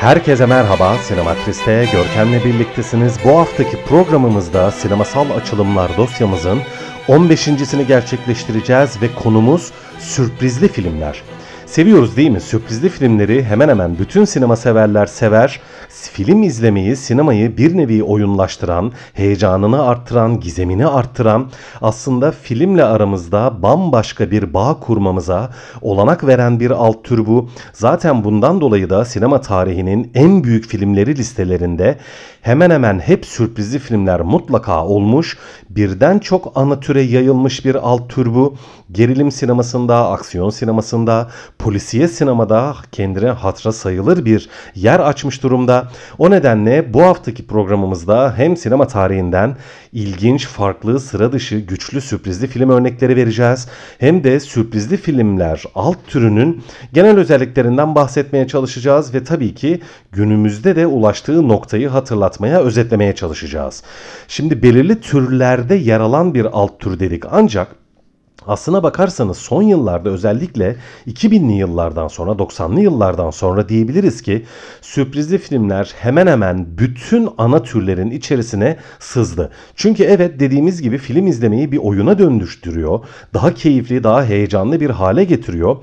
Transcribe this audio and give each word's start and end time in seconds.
Herkese 0.00 0.46
merhaba, 0.46 0.98
Sinematris'te 0.98 1.86
Görkem'le 1.92 2.44
birliktesiniz. 2.44 3.16
Bu 3.24 3.38
haftaki 3.38 3.84
programımızda 3.84 4.70
sinemasal 4.70 5.30
açılımlar 5.30 5.96
dosyamızın 5.96 6.60
15.sini 7.08 7.86
gerçekleştireceğiz 7.86 9.02
ve 9.02 9.14
konumuz 9.14 9.72
sürprizli 9.98 10.68
filmler. 10.68 11.22
Seviyoruz 11.68 12.16
değil 12.16 12.30
mi? 12.30 12.40
Sürprizli 12.40 12.88
filmleri 12.88 13.44
hemen 13.44 13.68
hemen 13.68 13.98
bütün 13.98 14.24
sinema 14.24 14.56
severler 14.56 15.06
sever. 15.06 15.60
Film 15.88 16.42
izlemeyi, 16.42 16.96
sinemayı 16.96 17.56
bir 17.56 17.76
nevi 17.76 18.02
oyunlaştıran, 18.02 18.92
heyecanını 19.14 19.82
arttıran, 19.82 20.40
gizemini 20.40 20.86
arttıran, 20.86 21.50
aslında 21.82 22.30
filmle 22.30 22.84
aramızda 22.84 23.62
bambaşka 23.62 24.30
bir 24.30 24.54
bağ 24.54 24.80
kurmamıza 24.80 25.50
olanak 25.80 26.26
veren 26.26 26.60
bir 26.60 26.70
alt 26.70 27.04
tür 27.04 27.26
bu. 27.26 27.50
Zaten 27.72 28.24
bundan 28.24 28.60
dolayı 28.60 28.90
da 28.90 29.04
sinema 29.04 29.40
tarihinin 29.40 30.10
en 30.14 30.44
büyük 30.44 30.66
filmleri 30.66 31.16
listelerinde 31.16 31.98
hemen 32.48 32.70
hemen 32.70 32.98
hep 33.00 33.26
sürprizli 33.26 33.78
filmler 33.78 34.20
mutlaka 34.20 34.84
olmuş. 34.84 35.38
Birden 35.70 36.18
çok 36.18 36.52
ana 36.54 36.80
türe 36.80 37.02
yayılmış 37.02 37.64
bir 37.64 37.74
alt 37.74 38.10
tür 38.10 38.34
bu. 38.34 38.56
Gerilim 38.92 39.32
sinemasında, 39.32 40.10
aksiyon 40.10 40.50
sinemasında, 40.50 41.30
polisiye 41.58 42.08
sinemada 42.08 42.74
kendine 42.92 43.30
hatıra 43.30 43.72
sayılır 43.72 44.24
bir 44.24 44.48
yer 44.74 45.00
açmış 45.00 45.42
durumda. 45.42 45.88
O 46.18 46.30
nedenle 46.30 46.94
bu 46.94 47.02
haftaki 47.02 47.46
programımızda 47.46 48.34
hem 48.36 48.56
sinema 48.56 48.86
tarihinden 48.86 49.56
ilginç, 49.92 50.46
farklı, 50.46 51.00
sıra 51.00 51.32
dışı, 51.32 51.58
güçlü 51.58 52.00
sürprizli 52.00 52.46
film 52.46 52.70
örnekleri 52.70 53.16
vereceğiz. 53.16 53.68
Hem 53.98 54.24
de 54.24 54.40
sürprizli 54.40 54.96
filmler 54.96 55.64
alt 55.74 55.96
türünün 56.06 56.62
genel 56.92 57.18
özelliklerinden 57.18 57.94
bahsetmeye 57.94 58.46
çalışacağız 58.46 59.14
ve 59.14 59.24
tabii 59.24 59.54
ki 59.54 59.80
günümüzde 60.12 60.76
de 60.76 60.86
ulaştığı 60.86 61.48
noktayı 61.48 61.88
hatırlatmaya, 61.88 62.60
özetlemeye 62.60 63.14
çalışacağız. 63.14 63.82
Şimdi 64.28 64.62
belirli 64.62 65.00
türlerde 65.00 65.74
yer 65.74 66.00
alan 66.00 66.34
bir 66.34 66.44
alt 66.44 66.80
tür 66.80 67.00
dedik 67.00 67.24
ancak 67.30 67.68
Aslına 68.48 68.82
bakarsanız 68.82 69.36
son 69.36 69.62
yıllarda 69.62 70.10
özellikle 70.10 70.76
2000'li 71.06 71.52
yıllardan 71.52 72.08
sonra 72.08 72.30
90'lı 72.30 72.80
yıllardan 72.80 73.30
sonra 73.30 73.68
diyebiliriz 73.68 74.22
ki 74.22 74.44
sürprizli 74.80 75.38
filmler 75.38 75.94
hemen 75.96 76.26
hemen 76.26 76.78
bütün 76.78 77.28
ana 77.38 77.62
türlerin 77.62 78.10
içerisine 78.10 78.76
sızdı. 78.98 79.50
Çünkü 79.74 80.04
evet 80.04 80.40
dediğimiz 80.40 80.82
gibi 80.82 80.98
film 80.98 81.26
izlemeyi 81.26 81.72
bir 81.72 81.78
oyuna 81.78 82.18
dönüştürüyor. 82.18 83.00
Daha 83.34 83.54
keyifli, 83.54 84.04
daha 84.04 84.24
heyecanlı 84.24 84.80
bir 84.80 84.90
hale 84.90 85.24
getiriyor. 85.24 85.76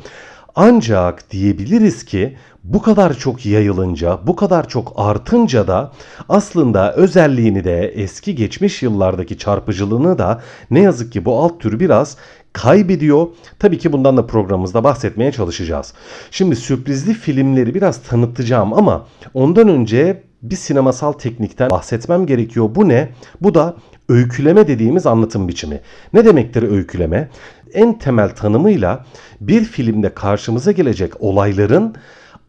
Ancak 0.55 1.31
diyebiliriz 1.31 2.05
ki 2.05 2.38
bu 2.63 2.81
kadar 2.81 3.13
çok 3.13 3.45
yayılınca, 3.45 4.19
bu 4.27 4.36
kadar 4.36 4.69
çok 4.69 4.93
artınca 4.95 5.67
da 5.67 5.91
aslında 6.30 6.93
özelliğini 6.93 7.63
de 7.63 7.88
eski 7.88 8.36
geçmiş 8.36 8.83
yıllardaki 8.83 9.38
çarpıcılığını 9.38 10.17
da 10.17 10.41
ne 10.71 10.80
yazık 10.80 11.11
ki 11.13 11.25
bu 11.25 11.39
alt 11.39 11.59
tür 11.59 11.80
biraz 11.80 12.17
kaybediyor. 12.56 13.28
Tabii 13.59 13.78
ki 13.78 13.94
bundan 13.94 14.17
da 14.17 14.28
programımızda 14.28 14.84
bahsetmeye 14.84 15.31
çalışacağız. 15.31 15.94
Şimdi 16.31 16.56
sürprizli 16.56 17.14
filmleri 17.14 17.73
biraz 17.73 18.02
tanıtacağım 18.03 18.73
ama 18.73 19.08
ondan 19.34 19.67
önce 19.67 20.23
bir 20.42 20.56
sinemasal 20.56 21.11
teknikten 21.11 21.70
bahsetmem 21.70 22.26
gerekiyor. 22.26 22.70
Bu 22.76 22.89
ne? 22.89 23.09
Bu 23.42 23.53
da 23.53 23.76
öyküleme 24.09 24.67
dediğimiz 24.67 25.06
anlatım 25.06 25.48
biçimi. 25.48 25.81
Ne 26.14 26.26
demektir 26.26 26.64
öyküleme? 26.64 27.30
En 27.73 28.00
temel 28.00 28.36
tanımıyla 28.36 29.05
bir 29.42 29.64
filmde 29.64 30.14
karşımıza 30.14 30.71
gelecek 30.71 31.21
olayların 31.21 31.95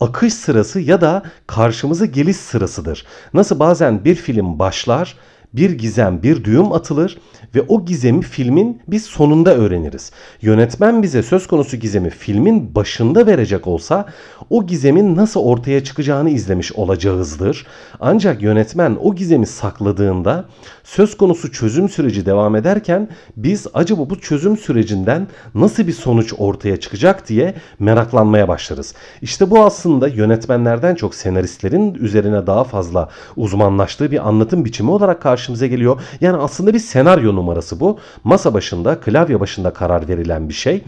akış 0.01 0.35
sırası 0.35 0.81
ya 0.81 1.01
da 1.01 1.23
karşımıza 1.47 2.07
geliş 2.07 2.37
sırasıdır. 2.37 3.07
Nasıl 3.35 3.59
bazen 3.59 4.05
bir 4.05 4.15
film 4.15 4.59
başlar, 4.59 5.17
bir 5.53 5.71
gizem, 5.71 6.23
bir 6.23 6.45
düğüm 6.45 6.73
atılır 6.73 7.19
ve 7.55 7.63
o 7.69 7.85
gizemi 7.85 8.23
filmin 8.23 8.83
biz 8.89 9.05
sonunda 9.05 9.55
öğreniriz. 9.55 10.13
Yönetmen 10.43 11.03
bize 11.03 11.23
söz 11.23 11.47
konusu 11.47 11.77
gizemi 11.77 12.11
filmin 12.11 12.75
başında 12.75 13.27
verecek 13.27 13.67
olsa 13.67 14.07
o 14.51 14.67
gizemin 14.67 15.17
nasıl 15.17 15.41
ortaya 15.41 15.85
çıkacağını 15.85 16.31
izlemiş 16.31 16.73
olacağızdır. 16.73 17.67
Ancak 18.01 18.43
yönetmen 18.43 18.97
o 19.01 19.15
gizemi 19.15 19.47
sakladığında 19.47 20.45
söz 20.85 21.17
konusu 21.17 21.53
çözüm 21.53 21.89
süreci 21.89 22.27
devam 22.27 22.57
ederken 22.57 23.09
biz 23.37 23.67
acaba 23.75 24.11
bu 24.11 24.21
çözüm 24.21 24.57
sürecinden 24.57 25.29
nasıl 25.55 25.87
bir 25.87 25.93
sonuç 25.93 26.35
ortaya 26.39 26.77
çıkacak 26.77 27.29
diye 27.29 27.55
meraklanmaya 27.79 28.49
başlarız. 28.49 28.95
İşte 29.23 29.51
bu 29.51 29.65
aslında 29.65 30.09
yönetmenlerden 30.09 30.95
çok 30.95 31.15
senaristlerin 31.15 31.95
üzerine 31.95 32.47
daha 32.47 32.65
fazla 32.65 33.09
uzmanlaştığı 33.37 34.11
bir 34.11 34.29
anlatım 34.29 34.65
biçimi 34.65 34.91
olarak 34.91 35.23
karşımıza 35.23 35.36
geliyor. 35.67 36.01
Yani 36.21 36.37
aslında 36.37 36.75
bir 36.75 36.79
senaryo 36.79 37.35
numarası 37.35 37.81
bu. 37.81 37.99
Masa 38.25 38.55
başında, 38.55 39.01
klavye 39.01 39.41
başında 39.41 39.73
karar 39.73 40.09
verilen 40.09 40.49
bir 40.49 40.55
şey. 40.55 40.85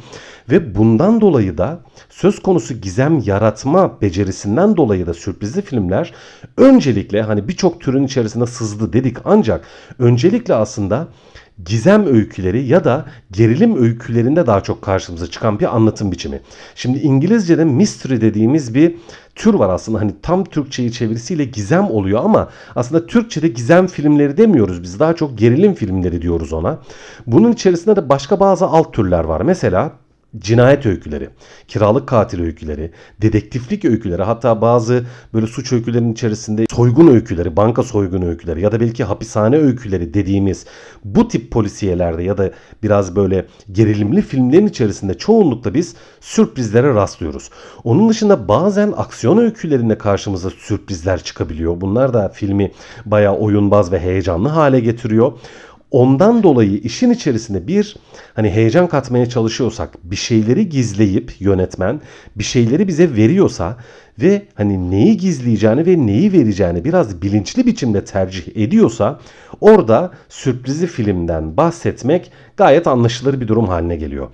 Ve 0.50 0.75
bundan 0.75 1.20
dolayı 1.20 1.59
da 1.59 1.81
söz 2.10 2.42
konusu 2.42 2.75
gizem 2.75 3.19
yaratma 3.19 4.00
becerisinden 4.00 4.76
dolayı 4.76 5.06
da 5.06 5.14
sürprizli 5.14 5.62
filmler 5.62 6.12
öncelikle 6.56 7.22
hani 7.22 7.48
birçok 7.48 7.81
türün 7.81 8.04
içerisinde 8.04 8.47
sızdı 8.47 8.92
dedik 8.92 9.16
ancak 9.25 9.64
öncelikle 9.98 10.54
aslında 10.54 11.09
gizem 11.65 12.07
öyküleri 12.07 12.67
ya 12.67 12.85
da 12.85 13.05
gerilim 13.31 13.83
öykülerinde 13.83 14.47
daha 14.47 14.61
çok 14.61 14.83
karşımıza 14.83 15.27
çıkan 15.27 15.61
bir 15.61 15.77
anlatım 15.77 16.13
biçimi. 16.13 16.41
Şimdi 16.75 16.99
İngilizce'de 16.99 17.65
mystery 17.65 18.21
dediğimiz 18.21 18.75
bir 18.75 18.97
tür 19.35 19.55
var 19.55 19.69
aslında. 19.69 20.01
Hani 20.01 20.13
tam 20.23 20.45
Türkçeyi 20.45 20.93
çevirisiyle 20.93 21.45
gizem 21.45 21.85
oluyor 21.85 22.25
ama 22.25 22.49
aslında 22.77 23.07
Türkçe'de 23.07 23.49
gizem 23.49 23.87
filmleri 23.87 24.37
demiyoruz 24.37 24.83
biz. 24.83 25.01
Daha 25.01 25.17
çok 25.17 25.39
gerilim 25.39 25.75
filmleri 25.75 26.23
diyoruz 26.23 26.53
ona. 26.53 26.79
Bunun 27.27 27.53
içerisinde 27.53 27.97
de 27.97 28.09
başka 28.09 28.41
bazı 28.41 28.67
alt 28.67 28.93
türler 28.93 29.25
var. 29.25 29.41
Mesela 29.41 29.93
cinayet 30.39 30.87
öyküleri, 30.87 31.31
kiralık 31.69 32.09
katil 32.09 32.43
öyküleri, 32.43 32.91
dedektiflik 33.22 33.84
öyküleri 33.84 34.22
hatta 34.22 34.61
bazı 34.61 35.05
böyle 35.34 35.47
suç 35.47 35.72
öykülerinin 35.72 36.12
içerisinde 36.12 36.66
soygun 36.71 37.09
öyküleri, 37.09 37.56
banka 37.56 37.83
soygun 37.83 38.22
öyküleri 38.22 38.61
ya 38.61 38.72
da 38.72 38.81
belki 38.81 39.05
hapishane 39.05 39.56
öyküleri 39.56 40.15
dediğimiz 40.15 40.66
bu 41.05 41.28
tip 41.28 41.50
polisiyelerde 41.50 42.22
ya 42.22 42.39
da 42.39 42.50
biraz 42.83 43.16
böyle 43.16 43.47
gerilimli 43.72 44.22
filmlerin 44.22 44.66
içerisinde 44.66 45.15
çoğunlukla 45.15 45.75
biz 45.75 45.94
sürprizlere 46.21 46.95
rastlıyoruz. 46.95 47.50
Onun 47.84 48.09
dışında 48.09 48.49
bazen 48.49 48.95
aksiyon 48.97 49.39
öykülerinde 49.39 49.99
karşımıza 49.99 50.50
sürprizler 50.50 51.22
çıkabiliyor. 51.22 51.81
Bunlar 51.81 52.15
da 52.15 52.28
filmi 52.28 52.72
bayağı 53.06 53.37
oyunbaz 53.37 53.93
ve 53.93 54.00
heyecanlı 54.00 54.49
hale 54.49 54.81
getiriyor. 54.81 55.33
Ondan 55.91 56.43
dolayı 56.43 56.78
işin 56.78 57.10
içerisinde 57.10 57.66
bir 57.66 57.97
hani 58.34 58.50
heyecan 58.50 58.87
katmaya 58.87 59.28
çalışıyorsak 59.28 59.94
bir 60.04 60.16
şeyleri 60.16 60.69
gizleyip 60.69 61.41
yönetmen 61.41 62.00
bir 62.37 62.44
şeyleri 62.44 62.88
bize 62.88 63.16
veriyorsa 63.16 63.76
ve 64.23 64.43
hani 64.55 64.91
neyi 64.91 65.17
gizleyeceğini 65.17 65.87
ve 65.87 66.06
neyi 66.06 66.33
vereceğini 66.33 66.84
biraz 66.84 67.23
bilinçli 67.23 67.67
biçimde 67.67 68.05
tercih 68.05 68.56
ediyorsa 68.56 69.21
orada 69.61 70.11
sürprizli 70.29 70.87
filmden 70.87 71.56
bahsetmek 71.56 72.33
gayet 72.57 72.87
anlaşılır 72.87 73.41
bir 73.41 73.49
durum 73.49 73.69
haline 73.69 73.97
geliyor. 73.97 74.28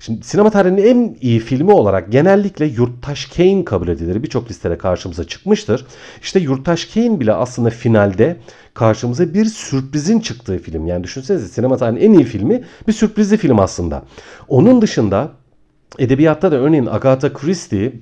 Şimdi 0.00 0.24
sinema 0.24 0.50
tarihinin 0.50 0.82
en 0.82 1.16
iyi 1.20 1.40
filmi 1.40 1.72
olarak 1.72 2.12
genellikle 2.12 2.66
Yurttaş 2.66 3.26
Kane 3.26 3.64
kabul 3.64 3.88
edilir. 3.88 4.22
Birçok 4.22 4.50
listede 4.50 4.78
karşımıza 4.78 5.24
çıkmıştır. 5.24 5.86
İşte 6.22 6.40
Yurttaş 6.40 6.84
Kane 6.84 7.20
bile 7.20 7.32
aslında 7.32 7.70
finalde 7.70 8.36
karşımıza 8.74 9.34
bir 9.34 9.44
sürprizin 9.44 10.20
çıktığı 10.20 10.58
film. 10.58 10.86
Yani 10.86 11.04
düşünsenize 11.04 11.48
sinema 11.48 11.76
tarihinin 11.76 12.00
en 12.00 12.18
iyi 12.18 12.24
filmi 12.24 12.64
bir 12.88 12.92
sürprizli 12.92 13.36
film 13.36 13.60
aslında. 13.60 14.02
Onun 14.48 14.82
dışında 14.82 15.30
Edebiyatta 15.98 16.52
da 16.52 16.56
örneğin 16.56 16.86
Agatha 16.86 17.32
Christie 17.32 17.92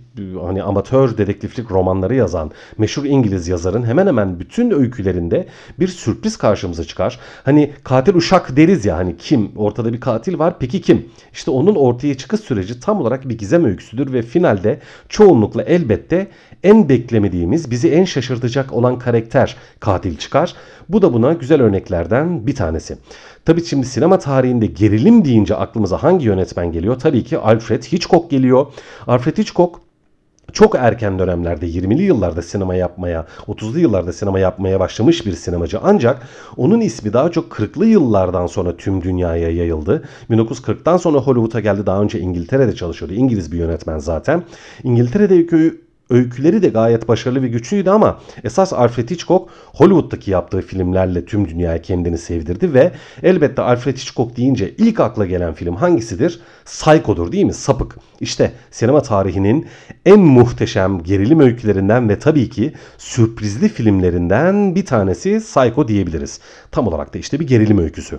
hani 0.45 0.63
amatör 0.63 1.19
dedektiflik 1.19 1.71
romanları 1.71 2.15
yazan 2.15 2.51
meşhur 2.79 3.05
İngiliz 3.05 3.49
yazarın 3.49 3.83
hemen 3.83 4.07
hemen 4.07 4.41
bütün 4.41 4.71
öykülerinde 4.71 5.47
bir 5.81 5.89
sürpriz 5.89 6.37
karşımıza 6.37 6.85
çıkar. 6.85 7.21
Hani 7.45 7.73
katil 7.85 8.15
uşak 8.15 8.57
deriz 8.57 8.85
ya 8.85 8.97
hani 8.97 9.17
kim 9.17 9.51
ortada 9.57 9.93
bir 9.93 10.01
katil 10.01 10.39
var 10.39 10.55
peki 10.59 10.81
kim? 10.81 11.09
İşte 11.33 11.51
onun 11.51 11.75
ortaya 11.75 12.17
çıkış 12.17 12.41
süreci 12.41 12.81
tam 12.81 13.01
olarak 13.01 13.29
bir 13.29 13.39
gizem 13.39 13.65
öyküsüdür 13.65 14.13
ve 14.13 14.23
finalde 14.23 14.81
çoğunlukla 15.09 15.63
elbette 15.63 16.27
en 16.63 16.89
beklemediğimiz 16.89 17.71
bizi 17.71 17.91
en 17.91 18.05
şaşırtacak 18.05 18.73
olan 18.73 18.99
karakter 18.99 19.57
katil 19.81 20.17
çıkar. 20.17 20.55
Bu 20.89 21.03
da 21.03 21.13
buna 21.13 21.33
güzel 21.33 21.63
örneklerden 21.63 22.47
bir 22.47 22.55
tanesi. 22.55 22.99
Tabii 23.45 23.65
şimdi 23.65 23.87
sinema 23.87 24.19
tarihinde 24.19 24.67
gerilim 24.67 25.25
deyince 25.25 25.57
aklımıza 25.57 26.03
hangi 26.03 26.27
yönetmen 26.27 26.73
geliyor? 26.73 26.99
Tabii 26.99 27.25
ki 27.25 27.39
Alfred 27.39 27.83
Hitchcock 27.83 28.31
geliyor. 28.31 28.67
Alfred 29.07 29.39
Hitchcock 29.39 29.86
çok 30.57 30.75
erken 30.75 31.19
dönemlerde 31.19 31.67
20'li 31.67 32.03
yıllarda 32.03 32.43
sinema 32.43 32.75
yapmaya, 32.75 33.27
30'lu 33.49 33.79
yıllarda 33.79 34.13
sinema 34.13 34.39
yapmaya 34.39 34.81
başlamış 34.81 35.27
bir 35.27 35.33
sinemacı. 35.33 35.79
Ancak 35.83 36.23
onun 36.57 36.81
ismi 36.81 37.13
daha 37.13 37.31
çok 37.31 37.53
40'lı 37.53 37.87
yıllardan 37.87 38.47
sonra 38.47 38.77
tüm 38.77 39.03
dünyaya 39.03 39.51
yayıldı. 39.51 40.03
1940'tan 40.31 40.99
sonra 40.99 41.19
Hollywood'a 41.19 41.61
geldi. 41.61 41.87
Daha 41.87 42.03
önce 42.03 42.21
İngiltere'de 42.21 42.75
çalışıyordu. 42.75 43.15
İngiliz 43.15 43.53
bir 43.53 43.59
yönetmen 43.59 43.99
zaten. 43.99 44.43
İngiltere'de 44.83 45.37
Öyküleri 46.11 46.63
de 46.63 46.69
gayet 46.69 47.09
başarılı 47.09 47.43
ve 47.43 47.49
güçlüydü 47.49 47.91
ama 47.91 48.21
esas 48.45 48.73
Alfred 48.73 49.11
Hitchcock 49.11 49.51
Hollywood'daki 49.65 50.31
yaptığı 50.31 50.61
filmlerle 50.61 51.25
tüm 51.25 51.49
dünyaya 51.49 51.83
kendini 51.83 52.19
sevdirdi 52.19 52.75
ve 52.75 52.93
elbette 53.23 53.63
Alfred 53.63 53.97
Hitchcock 53.97 54.37
deyince 54.37 54.75
ilk 54.79 55.01
akla 55.01 55.27
gelen 55.27 55.55
film 55.55 55.77
hangisidir? 55.77 56.41
Psycho'dur 56.65 57.33
değil 57.33 57.45
mi? 57.45 57.53
Sapık. 57.53 57.97
İşte 58.21 58.53
sinema 58.71 59.03
tarihinin 59.03 59.67
en 60.05 60.21
muhteşem 60.21 61.03
gerilim 61.03 61.41
öykülerinden 61.41 62.09
ve 62.09 62.19
tabii 62.19 62.51
ki 62.51 62.73
sürprizli 62.99 63.69
filmlerinden 63.69 64.75
bir 64.75 64.87
tanesi 64.87 65.39
Psycho 65.39 65.89
diyebiliriz. 65.89 66.41
Tam 66.71 66.87
olarak 66.87 67.15
da 67.15 67.19
işte 67.19 67.41
bir 67.41 67.47
gerilim 67.47 67.79
öyküsü. 67.79 68.19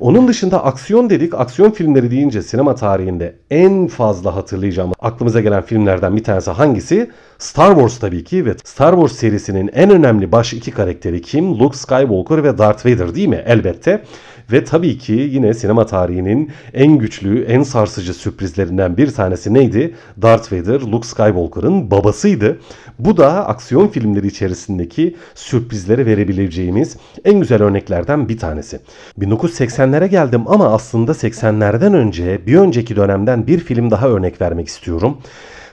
Onun 0.00 0.28
dışında 0.28 0.64
aksiyon 0.64 1.10
dedik. 1.10 1.34
Aksiyon 1.34 1.70
filmleri 1.70 2.10
deyince 2.10 2.42
sinema 2.42 2.74
tarihinde 2.74 3.36
en 3.50 3.86
fazla 3.86 4.36
hatırlayacağım 4.36 4.92
aklımıza 4.98 5.40
gelen 5.40 5.62
filmlerden 5.62 6.16
bir 6.16 6.24
tanesi 6.24 6.50
hangisi? 6.50 7.10
Star 7.42 7.74
Wars 7.74 7.98
tabii 7.98 8.24
ki 8.24 8.46
ve 8.46 8.54
Star 8.64 8.92
Wars 8.92 9.12
serisinin 9.12 9.70
en 9.74 9.90
önemli 9.90 10.32
baş 10.32 10.52
iki 10.52 10.70
karakteri 10.70 11.22
kim? 11.22 11.58
Luke 11.58 11.78
Skywalker 11.78 12.44
ve 12.44 12.58
Darth 12.58 12.86
Vader 12.86 13.14
değil 13.14 13.28
mi? 13.28 13.42
Elbette. 13.46 14.04
Ve 14.52 14.64
tabii 14.64 14.98
ki 14.98 15.12
yine 15.12 15.54
sinema 15.54 15.86
tarihinin 15.86 16.50
en 16.74 16.98
güçlü, 16.98 17.44
en 17.44 17.62
sarsıcı 17.62 18.14
sürprizlerinden 18.14 18.96
bir 18.96 19.10
tanesi 19.10 19.54
neydi? 19.54 19.94
Darth 20.22 20.52
Vader, 20.52 20.80
Luke 20.80 21.08
Skywalker'ın 21.08 21.90
babasıydı. 21.90 22.58
Bu 22.98 23.16
da 23.16 23.46
aksiyon 23.48 23.88
filmleri 23.88 24.26
içerisindeki 24.26 25.16
sürprizleri 25.34 26.06
verebileceğimiz 26.06 26.96
en 27.24 27.40
güzel 27.40 27.62
örneklerden 27.62 28.28
bir 28.28 28.38
tanesi. 28.38 28.80
1980'lere 29.20 30.06
geldim 30.06 30.42
ama 30.46 30.74
aslında 30.74 31.12
80'lerden 31.12 31.94
önce 31.94 32.46
bir 32.46 32.56
önceki 32.56 32.96
dönemden 32.96 33.46
bir 33.46 33.58
film 33.58 33.90
daha 33.90 34.08
örnek 34.08 34.40
vermek 34.40 34.68
istiyorum. 34.68 35.18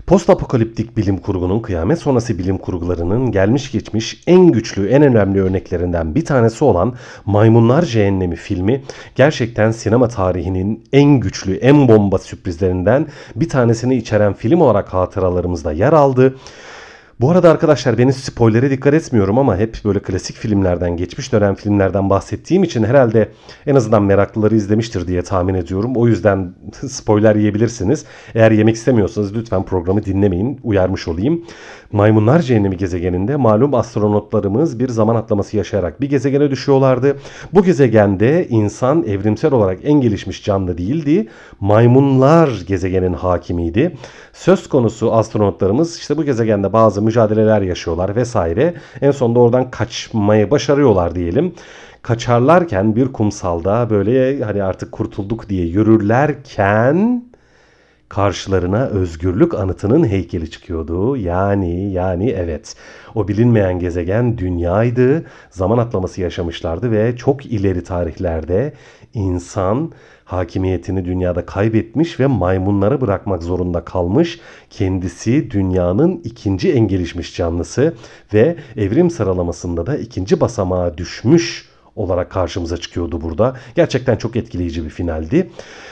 Post 0.07 0.29
apokaliptik 0.29 0.97
bilim 0.97 1.17
kurgunun 1.17 1.59
kıyamet 1.59 1.99
sonrası 1.99 2.37
bilim 2.37 2.57
kurgularının 2.57 3.31
gelmiş 3.31 3.71
geçmiş 3.71 4.23
en 4.27 4.47
güçlü, 4.47 4.87
en 4.87 5.03
önemli 5.03 5.41
örneklerinden 5.41 6.15
bir 6.15 6.25
tanesi 6.25 6.63
olan 6.63 6.93
Maymunlar 7.25 7.85
Cehennemi 7.85 8.35
filmi 8.35 8.81
gerçekten 9.15 9.71
sinema 9.71 10.07
tarihinin 10.07 10.83
en 10.93 11.19
güçlü, 11.19 11.55
en 11.55 11.87
bomba 11.87 12.17
sürprizlerinden 12.17 13.07
bir 13.35 13.49
tanesini 13.49 13.95
içeren 13.95 14.33
film 14.33 14.61
olarak 14.61 14.93
hatıralarımızda 14.93 15.71
yer 15.71 15.93
aldı. 15.93 16.35
Bu 17.19 17.31
arada 17.31 17.51
arkadaşlar 17.51 17.97
ben 17.97 18.09
spoilere 18.09 18.71
dikkat 18.71 18.93
etmiyorum 18.93 19.37
ama 19.37 19.57
hep 19.57 19.77
böyle 19.85 19.99
klasik 19.99 20.35
filmlerden, 20.35 20.97
geçmiş 20.97 21.33
dönem 21.33 21.55
filmlerden 21.55 22.09
bahsettiğim 22.09 22.63
için 22.63 22.83
herhalde 22.83 23.29
en 23.67 23.75
azından 23.75 24.03
meraklıları 24.03 24.55
izlemiştir 24.55 25.07
diye 25.07 25.21
tahmin 25.21 25.53
ediyorum. 25.53 25.95
O 25.95 26.07
yüzden 26.07 26.53
spoiler 26.87 27.35
yiyebilirsiniz. 27.35 28.05
Eğer 28.35 28.51
yemek 28.51 28.75
istemiyorsanız 28.75 29.35
lütfen 29.35 29.65
programı 29.65 30.05
dinlemeyin. 30.05 30.59
Uyarmış 30.63 31.07
olayım. 31.07 31.45
Maymunlar 31.91 32.41
Cehennemi 32.41 32.77
gezegeninde 32.77 33.35
malum 33.35 33.73
astronotlarımız 33.73 34.79
bir 34.79 34.89
zaman 34.89 35.15
atlaması 35.15 35.57
yaşayarak 35.57 36.01
bir 36.01 36.09
gezegene 36.09 36.51
düşüyorlardı. 36.51 37.17
Bu 37.53 37.63
gezegende 37.63 38.47
insan 38.47 39.03
evrimsel 39.03 39.53
olarak 39.53 39.79
en 39.83 40.01
gelişmiş 40.01 40.43
canlı 40.43 40.77
değildi. 40.77 41.27
Maymunlar 41.59 42.49
gezegenin 42.67 43.13
hakimiydi. 43.13 43.97
Söz 44.33 44.69
konusu 44.69 45.13
astronotlarımız 45.13 45.97
işte 45.97 46.17
bu 46.17 46.23
gezegende 46.23 46.73
bazı 46.73 47.01
mücadeleler 47.01 47.61
yaşıyorlar 47.61 48.15
vesaire. 48.15 48.73
En 49.01 49.11
sonunda 49.11 49.39
oradan 49.39 49.71
kaçmayı 49.71 50.51
başarıyorlar 50.51 51.15
diyelim 51.15 51.53
kaçarlarken 52.01 52.95
bir 52.95 53.13
kumsalda 53.13 53.89
böyle 53.89 54.43
hani 54.43 54.63
artık 54.63 54.91
kurtulduk 54.91 55.49
diye 55.49 55.65
yürürlerken 55.65 57.28
karşılarına 58.09 58.85
özgürlük 58.85 59.53
anıtının 59.53 60.07
heykeli 60.07 60.51
çıkıyordu. 60.51 61.17
Yani 61.17 61.91
yani 61.91 62.29
evet 62.29 62.75
o 63.15 63.27
bilinmeyen 63.27 63.79
gezegen 63.79 64.37
dünyaydı. 64.37 65.25
Zaman 65.49 65.77
atlaması 65.77 66.21
yaşamışlardı 66.21 66.91
ve 66.91 67.15
çok 67.15 67.45
ileri 67.45 67.83
tarihlerde 67.83 68.73
insan 69.13 69.91
hakimiyetini 70.25 71.05
dünyada 71.05 71.45
kaybetmiş 71.45 72.19
ve 72.19 72.27
maymunlara 72.27 73.01
bırakmak 73.01 73.43
zorunda 73.43 73.85
kalmış. 73.85 74.39
Kendisi 74.69 75.51
dünyanın 75.51 76.21
ikinci 76.23 76.73
en 76.73 76.87
gelişmiş 76.87 77.35
canlısı 77.35 77.93
ve 78.33 78.55
evrim 78.77 79.09
sıralamasında 79.09 79.85
da 79.85 79.97
ikinci 79.97 80.41
basamağa 80.41 80.97
düşmüş 80.97 81.68
olarak 81.99 82.31
karşımıza 82.31 82.77
çıkıyordu 82.77 83.21
burada. 83.21 83.55
Gerçekten 83.75 84.15
çok 84.15 84.35
etkileyici 84.35 84.85
bir 84.85 84.89
finaldi. 84.89 85.49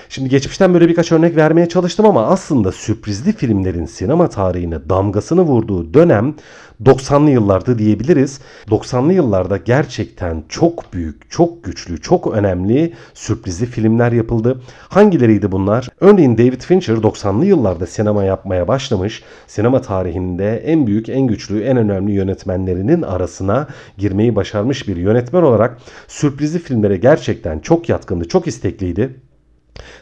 Şimdi 0.10 0.30
geçmişten 0.30 0.74
böyle 0.74 0.88
birkaç 0.88 1.12
örnek 1.12 1.36
vermeye 1.36 1.70
çalıştım 1.70 2.06
ama 2.06 2.26
aslında 2.26 2.72
sürprizli 2.72 3.34
filmlerin 3.34 3.86
sinema 3.86 4.30
tarihine 4.30 4.90
damgasını 4.90 5.42
vurduğu 5.42 5.94
dönem 5.94 6.36
90'lı 6.86 7.30
yıllardı 7.30 7.80
diyebiliriz. 7.80 8.40
90'lı 8.68 9.14
yıllarda 9.14 9.58
gerçekten 9.58 10.44
çok 10.50 10.94
büyük, 10.94 11.32
çok 11.32 11.64
güçlü, 11.64 12.02
çok 12.02 12.28
önemli 12.34 12.94
sürprizli 13.14 13.66
filmler 13.66 14.12
yapıldı. 14.12 14.62
Hangileriydi 14.90 15.52
bunlar? 15.52 15.90
Örneğin 16.00 16.38
David 16.38 16.62
Fincher 16.62 16.96
90'lı 16.96 17.46
yıllarda 17.46 17.86
sinema 17.86 18.24
yapmaya 18.24 18.68
başlamış. 18.68 19.24
Sinema 19.48 19.82
tarihinde 19.82 20.58
en 20.58 20.88
büyük, 20.88 21.10
en 21.10 21.28
güçlü, 21.28 21.62
en 21.62 21.78
önemli 21.78 22.12
yönetmenlerinin 22.12 23.02
arasına 23.02 23.68
girmeyi 23.98 24.36
başarmış 24.36 24.88
bir 24.88 24.98
yönetmen 24.98 25.42
olarak 25.42 25.78
sürprizli 26.08 26.60
filmlere 26.60 26.98
gerçekten 26.98 27.60
çok 27.60 27.90
yatkındı, 27.90 28.28
çok 28.28 28.48
istekliydi. 28.48 29.27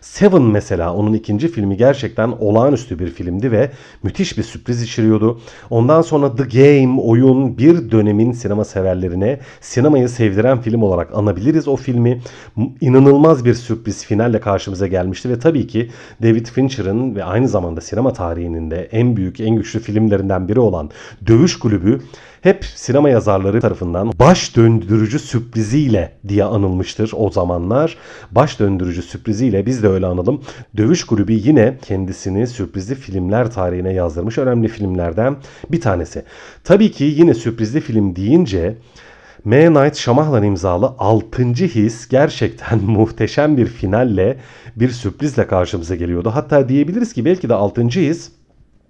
Seven 0.06 0.42
mesela 0.42 0.94
onun 0.94 1.14
ikinci 1.14 1.48
filmi 1.48 1.78
gerçekten 1.78 2.28
olağanüstü 2.40 3.00
bir 3.00 3.10
filmdi 3.10 3.52
ve 3.52 3.72
müthiş 4.04 4.38
bir 4.38 4.44
sürpriz 4.44 4.82
içeriyordu. 4.82 5.40
Ondan 5.70 6.02
sonra 6.02 6.36
The 6.36 6.44
Game 6.44 7.02
oyun 7.02 7.58
bir 7.58 7.92
dönemin 7.92 8.32
sinema 8.32 8.66
severlerine 8.66 9.40
sinemayı 9.62 10.10
sevdiren 10.10 10.62
film 10.62 10.82
olarak 10.82 11.14
anabiliriz 11.14 11.68
o 11.68 11.76
filmi. 11.76 12.22
İnanılmaz 12.82 13.46
bir 13.46 13.54
sürpriz 13.54 14.06
finalle 14.06 14.40
karşımıza 14.40 14.88
gelmişti 14.88 15.30
ve 15.30 15.40
tabii 15.40 15.68
ki 15.68 15.90
David 16.24 16.46
Fincher'ın 16.46 17.16
ve 17.16 17.24
aynı 17.24 17.48
zamanda 17.48 17.82
sinema 17.82 18.14
tarihinin 18.14 18.72
de 18.72 18.90
en 18.92 19.16
büyük 19.18 19.40
en 19.40 19.56
güçlü 19.56 19.80
filmlerinden 19.80 20.48
biri 20.48 20.60
olan 20.60 20.90
Dövüş 21.28 21.60
Kulübü 21.60 22.02
hep 22.42 22.66
sinema 22.66 23.10
yazarları 23.10 23.62
tarafından 23.62 24.12
baş 24.20 24.56
döndürücü 24.56 25.20
sürpriziyle 25.20 26.12
diye 26.28 26.44
anılmıştır 26.44 27.12
o 27.16 27.30
zamanlar. 27.30 27.98
Baş 28.32 28.60
döndürücü 28.60 29.02
sürpriziyle 29.02 29.66
biz 29.66 29.84
de 29.84 29.88
öyle 29.88 30.06
analım. 30.06 30.42
Dövüş 30.78 31.04
Kulübü 31.04 31.34
yine 31.34 31.78
kendisini 31.82 32.48
sürprizli 32.48 32.96
filmler 32.96 33.52
tarihine 33.52 33.94
yazdırmış 33.94 34.38
önemli 34.38 34.68
filmlerden 34.68 35.36
bir 35.72 35.82
tanesi. 35.82 36.24
Tabii 36.64 36.92
ki 36.92 37.04
yine 37.04 37.34
sürprizli 37.34 37.82
film 37.82 38.16
deyince 38.16 38.78
M. 39.46 39.74
Night 39.74 39.96
Shyamalan 39.96 40.44
imzalı 40.44 40.96
6. 41.00 41.44
His 41.44 42.08
gerçekten 42.08 42.80
muhteşem 42.84 43.58
bir 43.58 43.66
finalle 43.66 44.38
bir 44.76 44.90
sürprizle 44.90 45.48
karşımıza 45.48 45.96
geliyordu. 45.96 46.32
Hatta 46.34 46.70
diyebiliriz 46.70 47.14
ki 47.14 47.26
belki 47.26 47.50
de 47.50 47.54
6. 47.54 47.82
His 47.82 48.32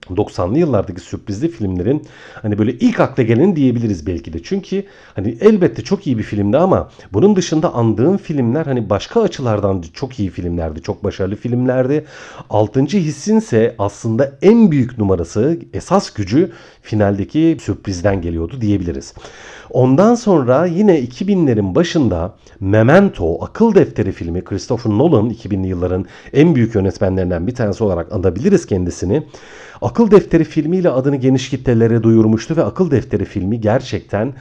90'lı 0.10 0.60
yıllardaki 0.60 1.02
sürprizli 1.02 1.48
filmlerin 1.48 2.08
hani 2.42 2.58
böyle 2.58 2.72
ilk 2.72 3.00
akla 3.00 3.24
gelen 3.24 3.56
diyebiliriz 3.56 4.08
belki 4.08 4.34
de. 4.34 4.44
Çünkü 4.44 4.84
hani 5.16 5.38
elbette 5.42 5.82
çok 5.82 6.08
iyi 6.08 6.18
bir 6.18 6.24
filmdi 6.24 6.58
ama 6.58 6.90
bunun 7.14 7.36
dışında 7.36 7.74
andığım 7.74 8.18
filmler 8.18 8.66
hani 8.66 8.90
başka 8.90 9.22
açılardan 9.22 9.84
çok 9.94 10.20
iyi 10.20 10.30
filmlerdi. 10.30 10.82
Çok 10.82 11.04
başarılı 11.04 11.36
filmlerdi. 11.36 12.06
Altıncı 12.50 12.98
hissinse 12.98 13.76
aslında 13.80 14.32
en 14.42 14.72
büyük 14.72 14.98
numarası 14.98 15.60
esas 15.74 16.14
gücü 16.14 16.52
finaldeki 16.82 17.58
sürprizden 17.62 18.22
geliyordu 18.22 18.62
diyebiliriz. 18.62 19.14
Ondan 19.70 20.16
sonra 20.16 20.66
yine 20.66 21.00
2000'lerin 21.00 21.76
başında 21.76 22.36
Memento 22.60 23.44
akıl 23.44 23.76
defteri 23.76 24.12
filmi 24.12 24.44
Christopher 24.44 24.92
Nolan 24.92 25.30
2000'li 25.30 25.68
yılların 25.68 26.06
en 26.34 26.56
büyük 26.56 26.76
yönetmenlerinden 26.76 27.48
bir 27.48 27.56
tanesi 27.56 27.84
olarak 27.84 28.12
anabiliriz 28.12 28.66
kendisini. 28.66 29.24
Defteri 30.12 30.44
filmiyle 30.44 30.90
adını 30.90 31.16
geniş 31.16 31.50
kitlelere 31.50 32.04
duyurmuştu 32.04 32.56
ve 32.56 32.64
Akıl 32.64 32.92
Defteri 32.92 33.26
filmi 33.26 33.62
gerçekten 33.62 34.34